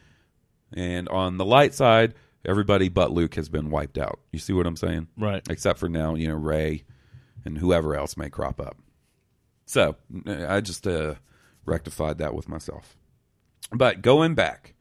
[0.73, 2.13] and on the light side,
[2.45, 4.19] everybody but Luke has been wiped out.
[4.31, 5.07] You see what I'm saying?
[5.17, 5.41] Right.
[5.49, 6.83] Except for now, you know, Rey
[7.45, 8.77] and whoever else may crop up.
[9.65, 9.95] So
[10.27, 11.15] I just uh,
[11.65, 12.97] rectified that with myself.
[13.73, 14.73] But going back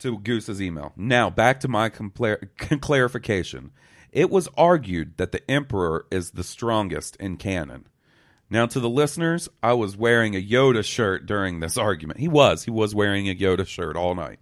[0.00, 0.92] to Goose's email.
[0.96, 2.48] Now, back to my compla-
[2.80, 3.70] clarification.
[4.12, 7.86] It was argued that the Emperor is the strongest in canon.
[8.48, 12.20] Now, to the listeners, I was wearing a Yoda shirt during this argument.
[12.20, 12.64] He was.
[12.64, 14.38] He was wearing a Yoda shirt all night.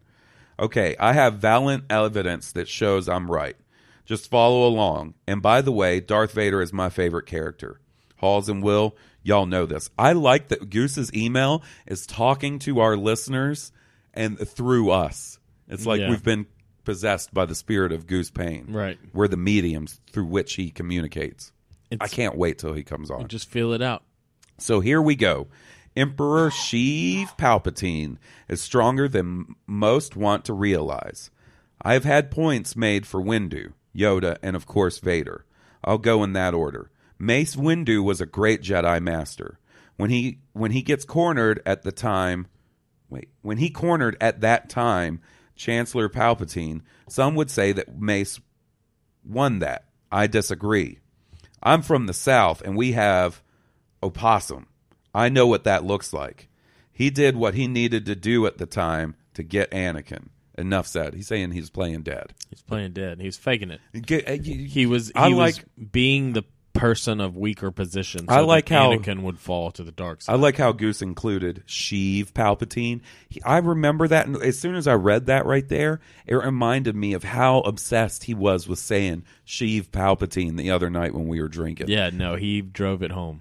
[0.58, 3.56] Okay, I have valiant evidence that shows I'm right.
[4.04, 5.14] Just follow along.
[5.26, 7.80] And by the way, Darth Vader is my favorite character.
[8.18, 9.88] Halls and Will, y'all know this.
[9.98, 13.72] I like that Goose's email is talking to our listeners
[14.14, 15.38] and through us.
[15.68, 16.10] It's like Yeah.
[16.10, 16.46] we've been
[16.84, 18.66] possessed by the spirit of Goose Payne.
[18.70, 18.98] Right.
[19.12, 21.52] We're the mediums through which he communicates.
[21.90, 23.28] I It's- can't wait till he comes on.
[23.28, 24.02] Just feel it out.
[24.58, 25.48] So here we go.
[25.96, 28.16] Emperor Sheev Palpatine
[28.48, 31.30] is stronger than most want to realize.
[31.80, 35.44] I have had points made for Windu, Yoda, and of course Vader.
[35.84, 36.90] I'll go in that order.
[37.18, 39.58] Mace Windu was a great Jedi master.
[39.96, 42.48] When he when he gets cornered at the time,
[43.10, 45.20] wait, when he cornered at that time
[45.56, 48.40] Chancellor Palpatine, some would say that Mace
[49.24, 49.84] won that.
[50.10, 50.98] I disagree.
[51.62, 53.42] I'm from the South and we have
[54.02, 54.66] opossum.
[55.14, 56.48] I know what that looks like.
[56.92, 60.28] He did what he needed to do at the time to get Anakin.
[60.56, 61.14] Enough said.
[61.14, 62.32] He's saying he's playing dead.
[62.48, 63.18] He's playing dead.
[63.18, 63.80] Uh, he was faking it.
[63.92, 65.08] He He was.
[65.08, 66.44] He I was like- being the
[66.74, 68.28] person of weaker position.
[68.28, 71.62] So I like how- Anakin would fall to the dark I like how Goose included
[71.66, 73.00] Sheev Palpatine.
[73.28, 76.94] He, I remember that, and as soon as I read that right there, it reminded
[76.96, 81.40] me of how obsessed he was with saying Sheev Palpatine the other night when we
[81.40, 81.88] were drinking.
[81.88, 83.40] yeah, no, he drove it home.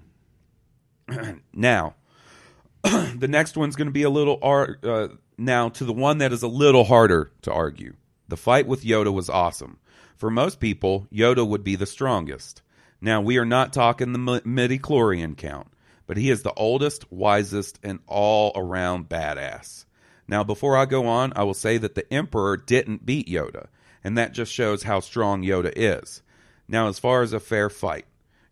[1.52, 1.94] Now,
[2.82, 6.32] the next one's going to be a little ar- uh, now to the one that
[6.32, 7.94] is a little harder to argue.
[8.28, 9.78] The fight with Yoda was awesome.
[10.16, 12.62] For most people, Yoda would be the strongest.
[13.04, 15.66] Now, we are not talking the midichlorian count,
[16.06, 19.84] but he is the oldest, wisest, and all around badass.
[20.26, 23.66] Now, before I go on, I will say that the Emperor didn't beat Yoda,
[24.02, 26.22] and that just shows how strong Yoda is.
[26.66, 28.06] Now, as far as a fair fight,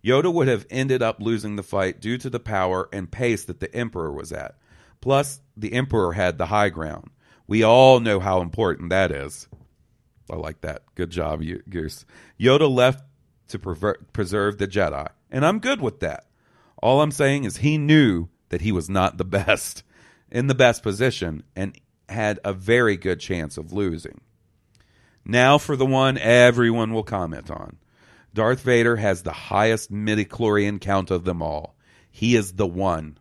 [0.05, 3.59] Yoda would have ended up losing the fight due to the power and pace that
[3.59, 4.59] the Emperor was at.
[5.00, 7.09] Plus, the Emperor had the high ground.
[7.46, 9.48] We all know how important that is.
[10.30, 10.82] I like that.
[10.94, 12.05] Good job, Goose.
[12.38, 13.03] Yoda left
[13.53, 16.26] to preserve the Jedi, and I'm good with that.
[16.82, 19.82] All I'm saying is he knew that he was not the best,
[20.30, 21.78] in the best position, and
[22.09, 24.20] had a very good chance of losing.
[25.24, 27.78] Now for the one everyone will comment on.
[28.34, 31.76] Darth Vader has the highest midichlorian count of them all.
[32.11, 33.18] He is the one,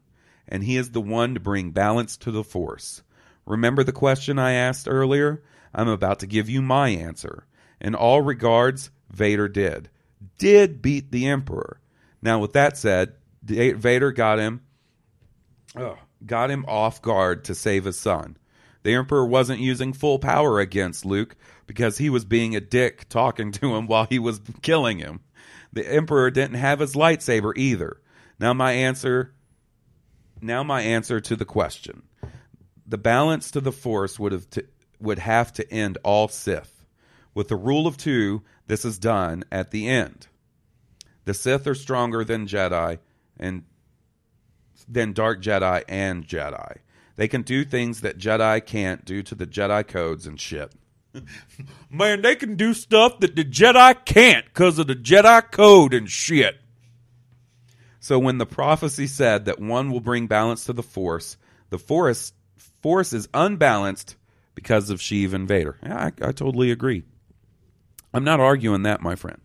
[0.47, 3.03] and he is the one to bring balance to the Force.
[3.45, 5.43] Remember the question I asked earlier?
[5.73, 7.45] I'm about to give you my answer.
[7.79, 9.89] In all regards, Vader did.
[10.37, 11.79] Did beat the Emperor.
[12.21, 13.13] Now, with that said,
[13.43, 14.61] Vader got him
[15.75, 18.37] Ugh, got him off guard to save his son.
[18.83, 21.35] The Emperor wasn't using full power against Luke
[21.67, 25.21] because he was being a dick talking to him while he was killing him.
[25.71, 28.01] The Emperor didn't have his lightsaber either.
[28.39, 29.33] Now my answer
[30.41, 32.01] now my answer to the question.
[32.87, 34.65] The balance to the force would have to,
[34.99, 36.83] would have to end all Sith.
[37.35, 38.41] With the rule of 2,
[38.71, 40.27] this is done at the end.
[41.25, 42.99] The Sith are stronger than Jedi
[43.37, 43.65] and
[44.87, 46.77] than Dark Jedi and Jedi.
[47.17, 50.71] They can do things that Jedi can't due to the Jedi codes and shit.
[51.89, 56.09] Man, they can do stuff that the Jedi can't because of the Jedi code and
[56.09, 56.55] shit.
[57.99, 61.35] So when the prophecy said that one will bring balance to the Force,
[61.71, 62.31] the Force
[62.81, 64.15] Force is unbalanced
[64.55, 65.77] because of Sheev and Vader.
[65.83, 67.03] Yeah, I, I totally agree.
[68.13, 69.41] I'm not arguing that, my friend.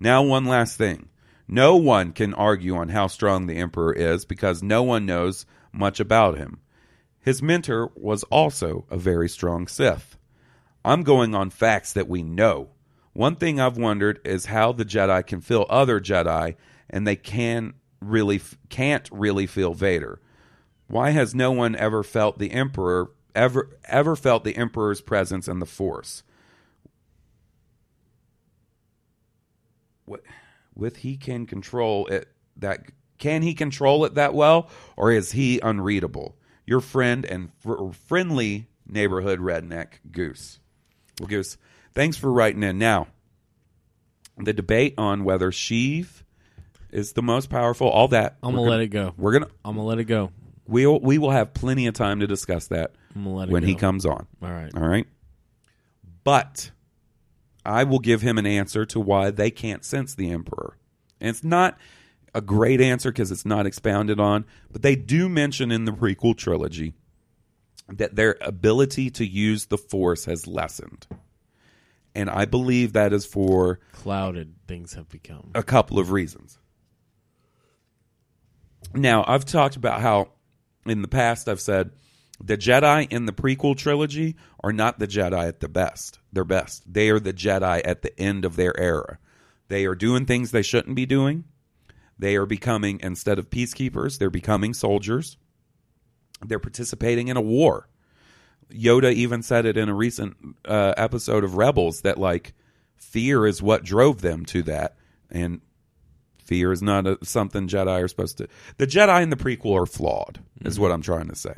[0.00, 1.08] Now, one last thing.
[1.46, 5.98] No one can argue on how strong the Emperor is because no one knows much
[5.98, 6.60] about him.
[7.20, 10.18] His mentor was also a very strong Sith.
[10.84, 12.70] I'm going on facts that we know.
[13.12, 16.56] One thing I've wondered is how the Jedi can feel other Jedi
[16.88, 20.20] and they can really can't really feel Vader.
[20.86, 25.60] Why has no one ever felt the Emperor ever ever felt the Emperor's presence and
[25.60, 26.22] the Force?
[30.08, 30.22] What
[30.74, 32.86] with he can control it that
[33.18, 36.36] can he control it that well or is he unreadable?
[36.66, 40.60] Your friend and fr- friendly neighborhood redneck Goose.
[41.20, 41.56] Well, Goose,
[41.94, 42.78] thanks for writing in.
[42.78, 43.08] Now,
[44.36, 46.22] the debate on whether Sheev
[46.90, 48.36] is the most powerful, all that.
[48.42, 49.14] I'm we're gonna let it go.
[49.16, 50.30] We're gonna I'm gonna let it go.
[50.66, 53.62] we'll we will have plenty of time to discuss that I'm gonna let it when
[53.62, 54.26] he comes on.
[54.42, 54.70] All right.
[54.74, 55.06] All right.
[56.24, 56.70] But
[57.68, 60.78] I will give him an answer to why they can't sense the Emperor.
[61.20, 61.76] And it's not
[62.34, 66.36] a great answer because it's not expounded on, but they do mention in the prequel
[66.36, 66.94] trilogy
[67.88, 71.06] that their ability to use the Force has lessened.
[72.14, 75.50] And I believe that is for Clouded things have become.
[75.54, 76.58] a couple of reasons.
[78.94, 80.30] Now, I've talked about how
[80.86, 81.90] in the past I've said
[82.40, 86.18] the Jedi in the prequel trilogy are not the Jedi at the best.
[86.32, 86.82] Their best.
[86.92, 89.18] They are the Jedi at the end of their era.
[89.68, 91.44] They are doing things they shouldn't be doing.
[92.18, 95.36] They are becoming instead of peacekeepers, they're becoming soldiers.
[96.44, 97.88] They're participating in a war.
[98.70, 102.54] Yoda even said it in a recent uh, episode of Rebels that like
[102.96, 104.96] fear is what drove them to that,
[105.30, 105.60] and
[106.38, 108.48] fear is not a, something Jedi are supposed to.
[108.76, 111.54] The Jedi in the prequel are flawed, is what I'm trying to say.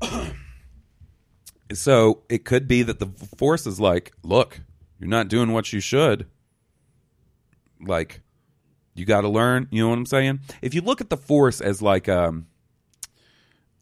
[1.72, 4.60] so it could be that the Force is like, look,
[4.98, 6.26] you're not doing what you should.
[7.80, 8.20] Like,
[8.94, 9.68] you got to learn.
[9.70, 10.40] You know what I'm saying?
[10.62, 12.46] If you look at the Force as like um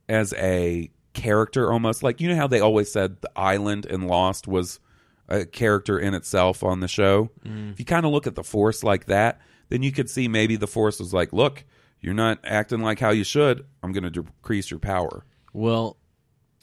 [0.08, 4.46] as a character almost like you know how they always said the island in lost
[4.46, 4.78] was
[5.28, 8.84] a character in itself on the show if you kind of look at the force
[8.84, 11.64] like that then you could see maybe the force was like look
[12.00, 15.96] you're not acting like how you should i'm going to decrease your power Well,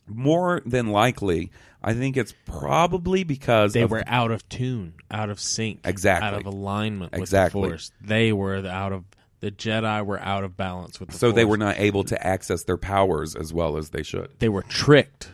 [0.08, 1.52] more than likely,
[1.84, 6.28] I think it's probably because They of- were out of tune, out of sync, Exactly.
[6.28, 7.62] out of alignment with Exactly.
[7.62, 7.92] the Force.
[8.02, 9.04] They were the out of
[9.42, 11.36] the Jedi were out of balance with the so Force.
[11.36, 14.30] they were not able to access their powers as well as they should.
[14.40, 15.32] They were tricked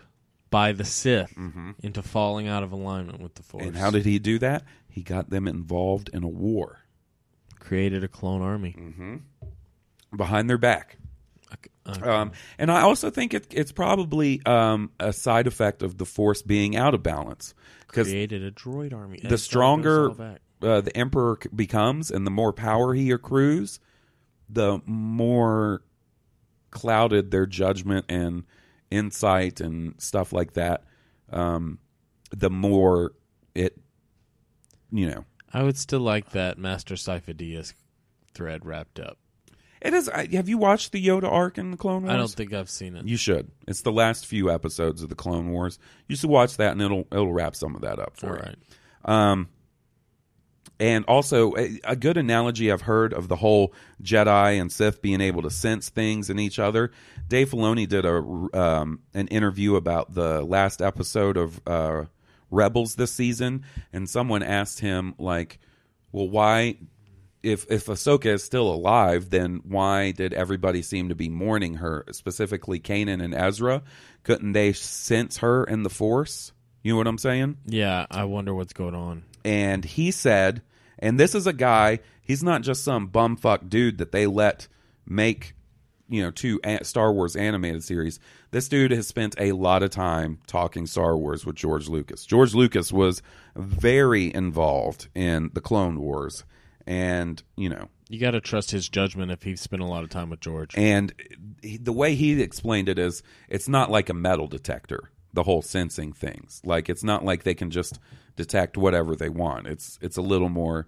[0.50, 1.34] by the Sith
[1.82, 3.62] into falling out of alignment with the Force.
[3.62, 3.70] Mm-hmm.
[3.76, 4.64] And how did he do that?
[4.90, 6.80] He got them involved in a war
[7.60, 8.76] created a clone army?
[8.78, 9.16] Mm-hmm.
[10.18, 10.98] behind their back.
[11.88, 12.08] Okay.
[12.08, 16.42] Um, and I also think it, it's probably um, a side effect of the Force
[16.44, 17.56] being out of balance
[17.92, 19.20] created a droid army.
[19.24, 20.12] the stronger
[20.62, 23.80] uh, the Emperor becomes and the more power he accrues,
[24.50, 25.82] the more
[26.70, 28.44] clouded their judgment and
[28.90, 30.84] insight and stuff like that.
[31.32, 31.80] Um,
[32.32, 33.14] the more
[33.56, 33.78] it,
[34.92, 37.74] you know, I would still like that Master Sifo-Dyas
[38.34, 39.18] thread wrapped up.
[39.82, 40.08] It is.
[40.10, 42.14] I- Have you watched the Yoda arc in the Clone Wars?
[42.14, 43.06] I don't think I've seen it.
[43.06, 43.52] You should.
[43.68, 45.80] It's the last few episodes of the Clone Wars.
[46.08, 48.42] You should watch that, and it'll it'll wrap some of that up for All you.
[48.42, 48.58] right.
[49.32, 49.50] Um,
[50.80, 55.22] and also a, a good analogy I've heard of the whole Jedi and Sith being
[55.22, 56.92] able to sense things in each other.
[57.28, 58.18] Dave Filoni did a
[58.60, 62.06] um, an interview about the last episode of uh,
[62.50, 63.64] Rebels this season,
[63.94, 65.60] and someone asked him like,
[66.12, 66.78] "Well, why?"
[67.44, 72.06] If if Ahsoka is still alive, then why did everybody seem to be mourning her?
[72.12, 73.82] Specifically, Kanan and Ezra.
[74.24, 76.52] Couldn't they sense her in the Force?
[76.84, 77.58] You know what I'm saying?
[77.66, 79.24] Yeah, I wonder what's going on.
[79.44, 80.62] and he said,
[81.00, 84.68] and this is a guy, he's not just some bumfuck dude that they let
[85.08, 85.54] make,
[86.10, 88.20] you know, two Star Wars animated series.
[88.52, 92.26] This dude has spent a lot of time talking Star Wars with George Lucas.
[92.26, 93.22] George Lucas was
[93.56, 96.44] very involved in the Clone Wars,
[96.88, 100.10] and you know, You got to trust his judgment if he spent a lot of
[100.10, 100.74] time with George.
[100.78, 101.14] and
[101.62, 105.12] he- the way he explained it is, it's not like a metal detector.
[105.34, 108.00] The whole sensing things, like it's not like they can just
[108.36, 109.66] detect whatever they want.
[109.68, 110.88] It's it's a little more,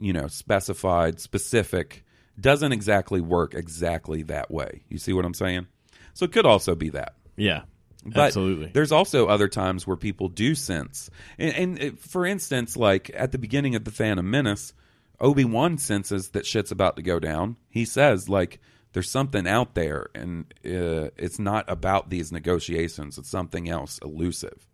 [0.00, 2.04] you know, specified, specific.
[2.40, 4.82] Doesn't exactly work exactly that way.
[4.88, 5.66] You see what I'm saying?
[6.14, 7.14] So it could also be that.
[7.36, 7.62] yeah,
[8.04, 8.70] But absolutely.
[8.74, 11.08] There's also other times where people do sense,
[11.38, 14.72] and, and for instance, like at the beginning of the Phantom Menace,
[15.20, 17.56] Obi Wan senses that shit's about to go down.
[17.68, 18.60] He says like,
[18.92, 23.18] "There's something out there, and uh, it's not about these negotiations.
[23.18, 24.66] It's something else, elusive."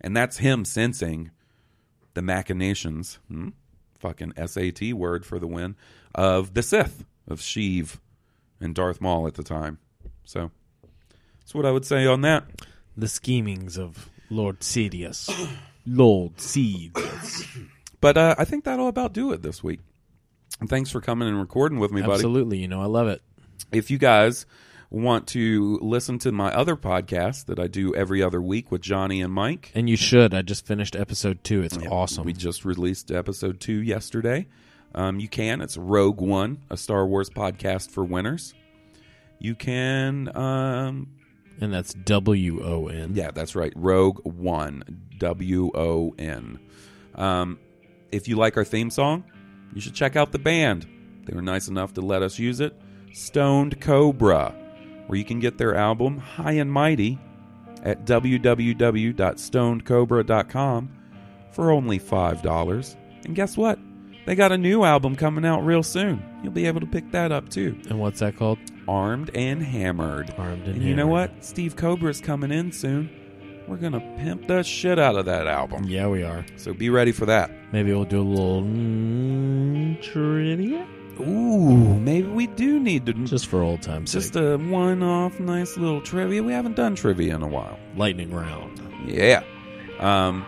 [0.00, 1.30] And that's him sensing
[2.14, 3.50] the machinations, hmm?
[3.98, 5.76] fucking SAT word for the win,
[6.14, 7.98] of the Sith, of Sheev
[8.60, 9.78] and Darth Maul at the time.
[10.24, 10.50] So
[11.38, 12.44] that's what I would say on that.
[12.96, 15.28] the schemings of Lord Sidious.
[15.86, 17.46] Lord Sidious.
[18.06, 19.80] But uh, I think that'll about do it this week.
[20.60, 22.12] And thanks for coming and recording with me, buddy.
[22.12, 22.58] Absolutely.
[22.58, 23.20] You know, I love it.
[23.72, 24.46] If you guys
[24.90, 29.20] want to listen to my other podcast that I do every other week with Johnny
[29.22, 30.34] and Mike, And you should.
[30.34, 31.62] I just finished episode two.
[31.62, 32.24] It's awesome.
[32.24, 34.46] we just released episode two yesterday.
[34.94, 35.60] Um, you can.
[35.60, 38.54] It's Rogue One, a Star Wars podcast for winners.
[39.40, 41.08] You can um,
[41.60, 43.16] and that's W O N.
[43.16, 43.72] Yeah, that's right.
[43.74, 44.84] Rogue One,
[45.18, 46.60] W O N.
[47.16, 47.58] Um,
[48.12, 49.24] if you like our theme song,
[49.74, 50.86] you should check out the band.
[51.24, 52.80] They were nice enough to let us use it.
[53.12, 54.54] Stoned Cobra,
[55.06, 57.18] where you can get their album High and Mighty
[57.82, 60.90] at www.stonedcobra.com
[61.52, 62.96] for only $5.
[63.24, 63.78] And guess what?
[64.26, 66.22] They got a new album coming out real soon.
[66.42, 67.80] You'll be able to pick that up too.
[67.88, 68.58] And what's that called?
[68.88, 70.34] Armed and Hammered.
[70.36, 71.44] Armed and and you know what?
[71.44, 73.08] Steve Cobra's coming in soon.
[73.68, 75.84] We're gonna pimp the shit out of that album.
[75.84, 76.44] Yeah, we are.
[76.56, 77.50] So be ready for that.
[77.72, 80.86] Maybe we'll do a little mm, trivia
[81.18, 84.42] Ooh, maybe we do need to just for old time's just sake.
[84.42, 86.42] a one-off, nice little trivia.
[86.42, 87.78] We haven't done trivia in a while.
[87.96, 88.78] Lightning round.
[89.06, 89.42] Yeah.
[89.98, 90.44] Um,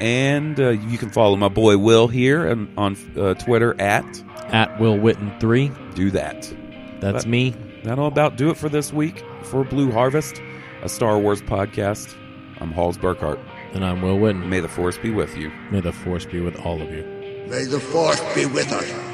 [0.00, 4.04] and uh, you can follow my boy Will here and on uh, Twitter at
[4.46, 5.72] At Will Witten three.
[5.96, 6.42] do that.
[7.00, 7.54] That's But- me.
[7.82, 10.40] That'll about do it for this week for Blue Harvest,
[10.82, 12.14] a Star Wars podcast.
[12.62, 13.40] I'm Halls Burkhart.
[13.74, 14.46] And I'm Will Witten.
[14.46, 15.50] May the Force be with you.
[15.72, 17.02] May the force be with all of you.
[17.48, 19.11] May the force be with us.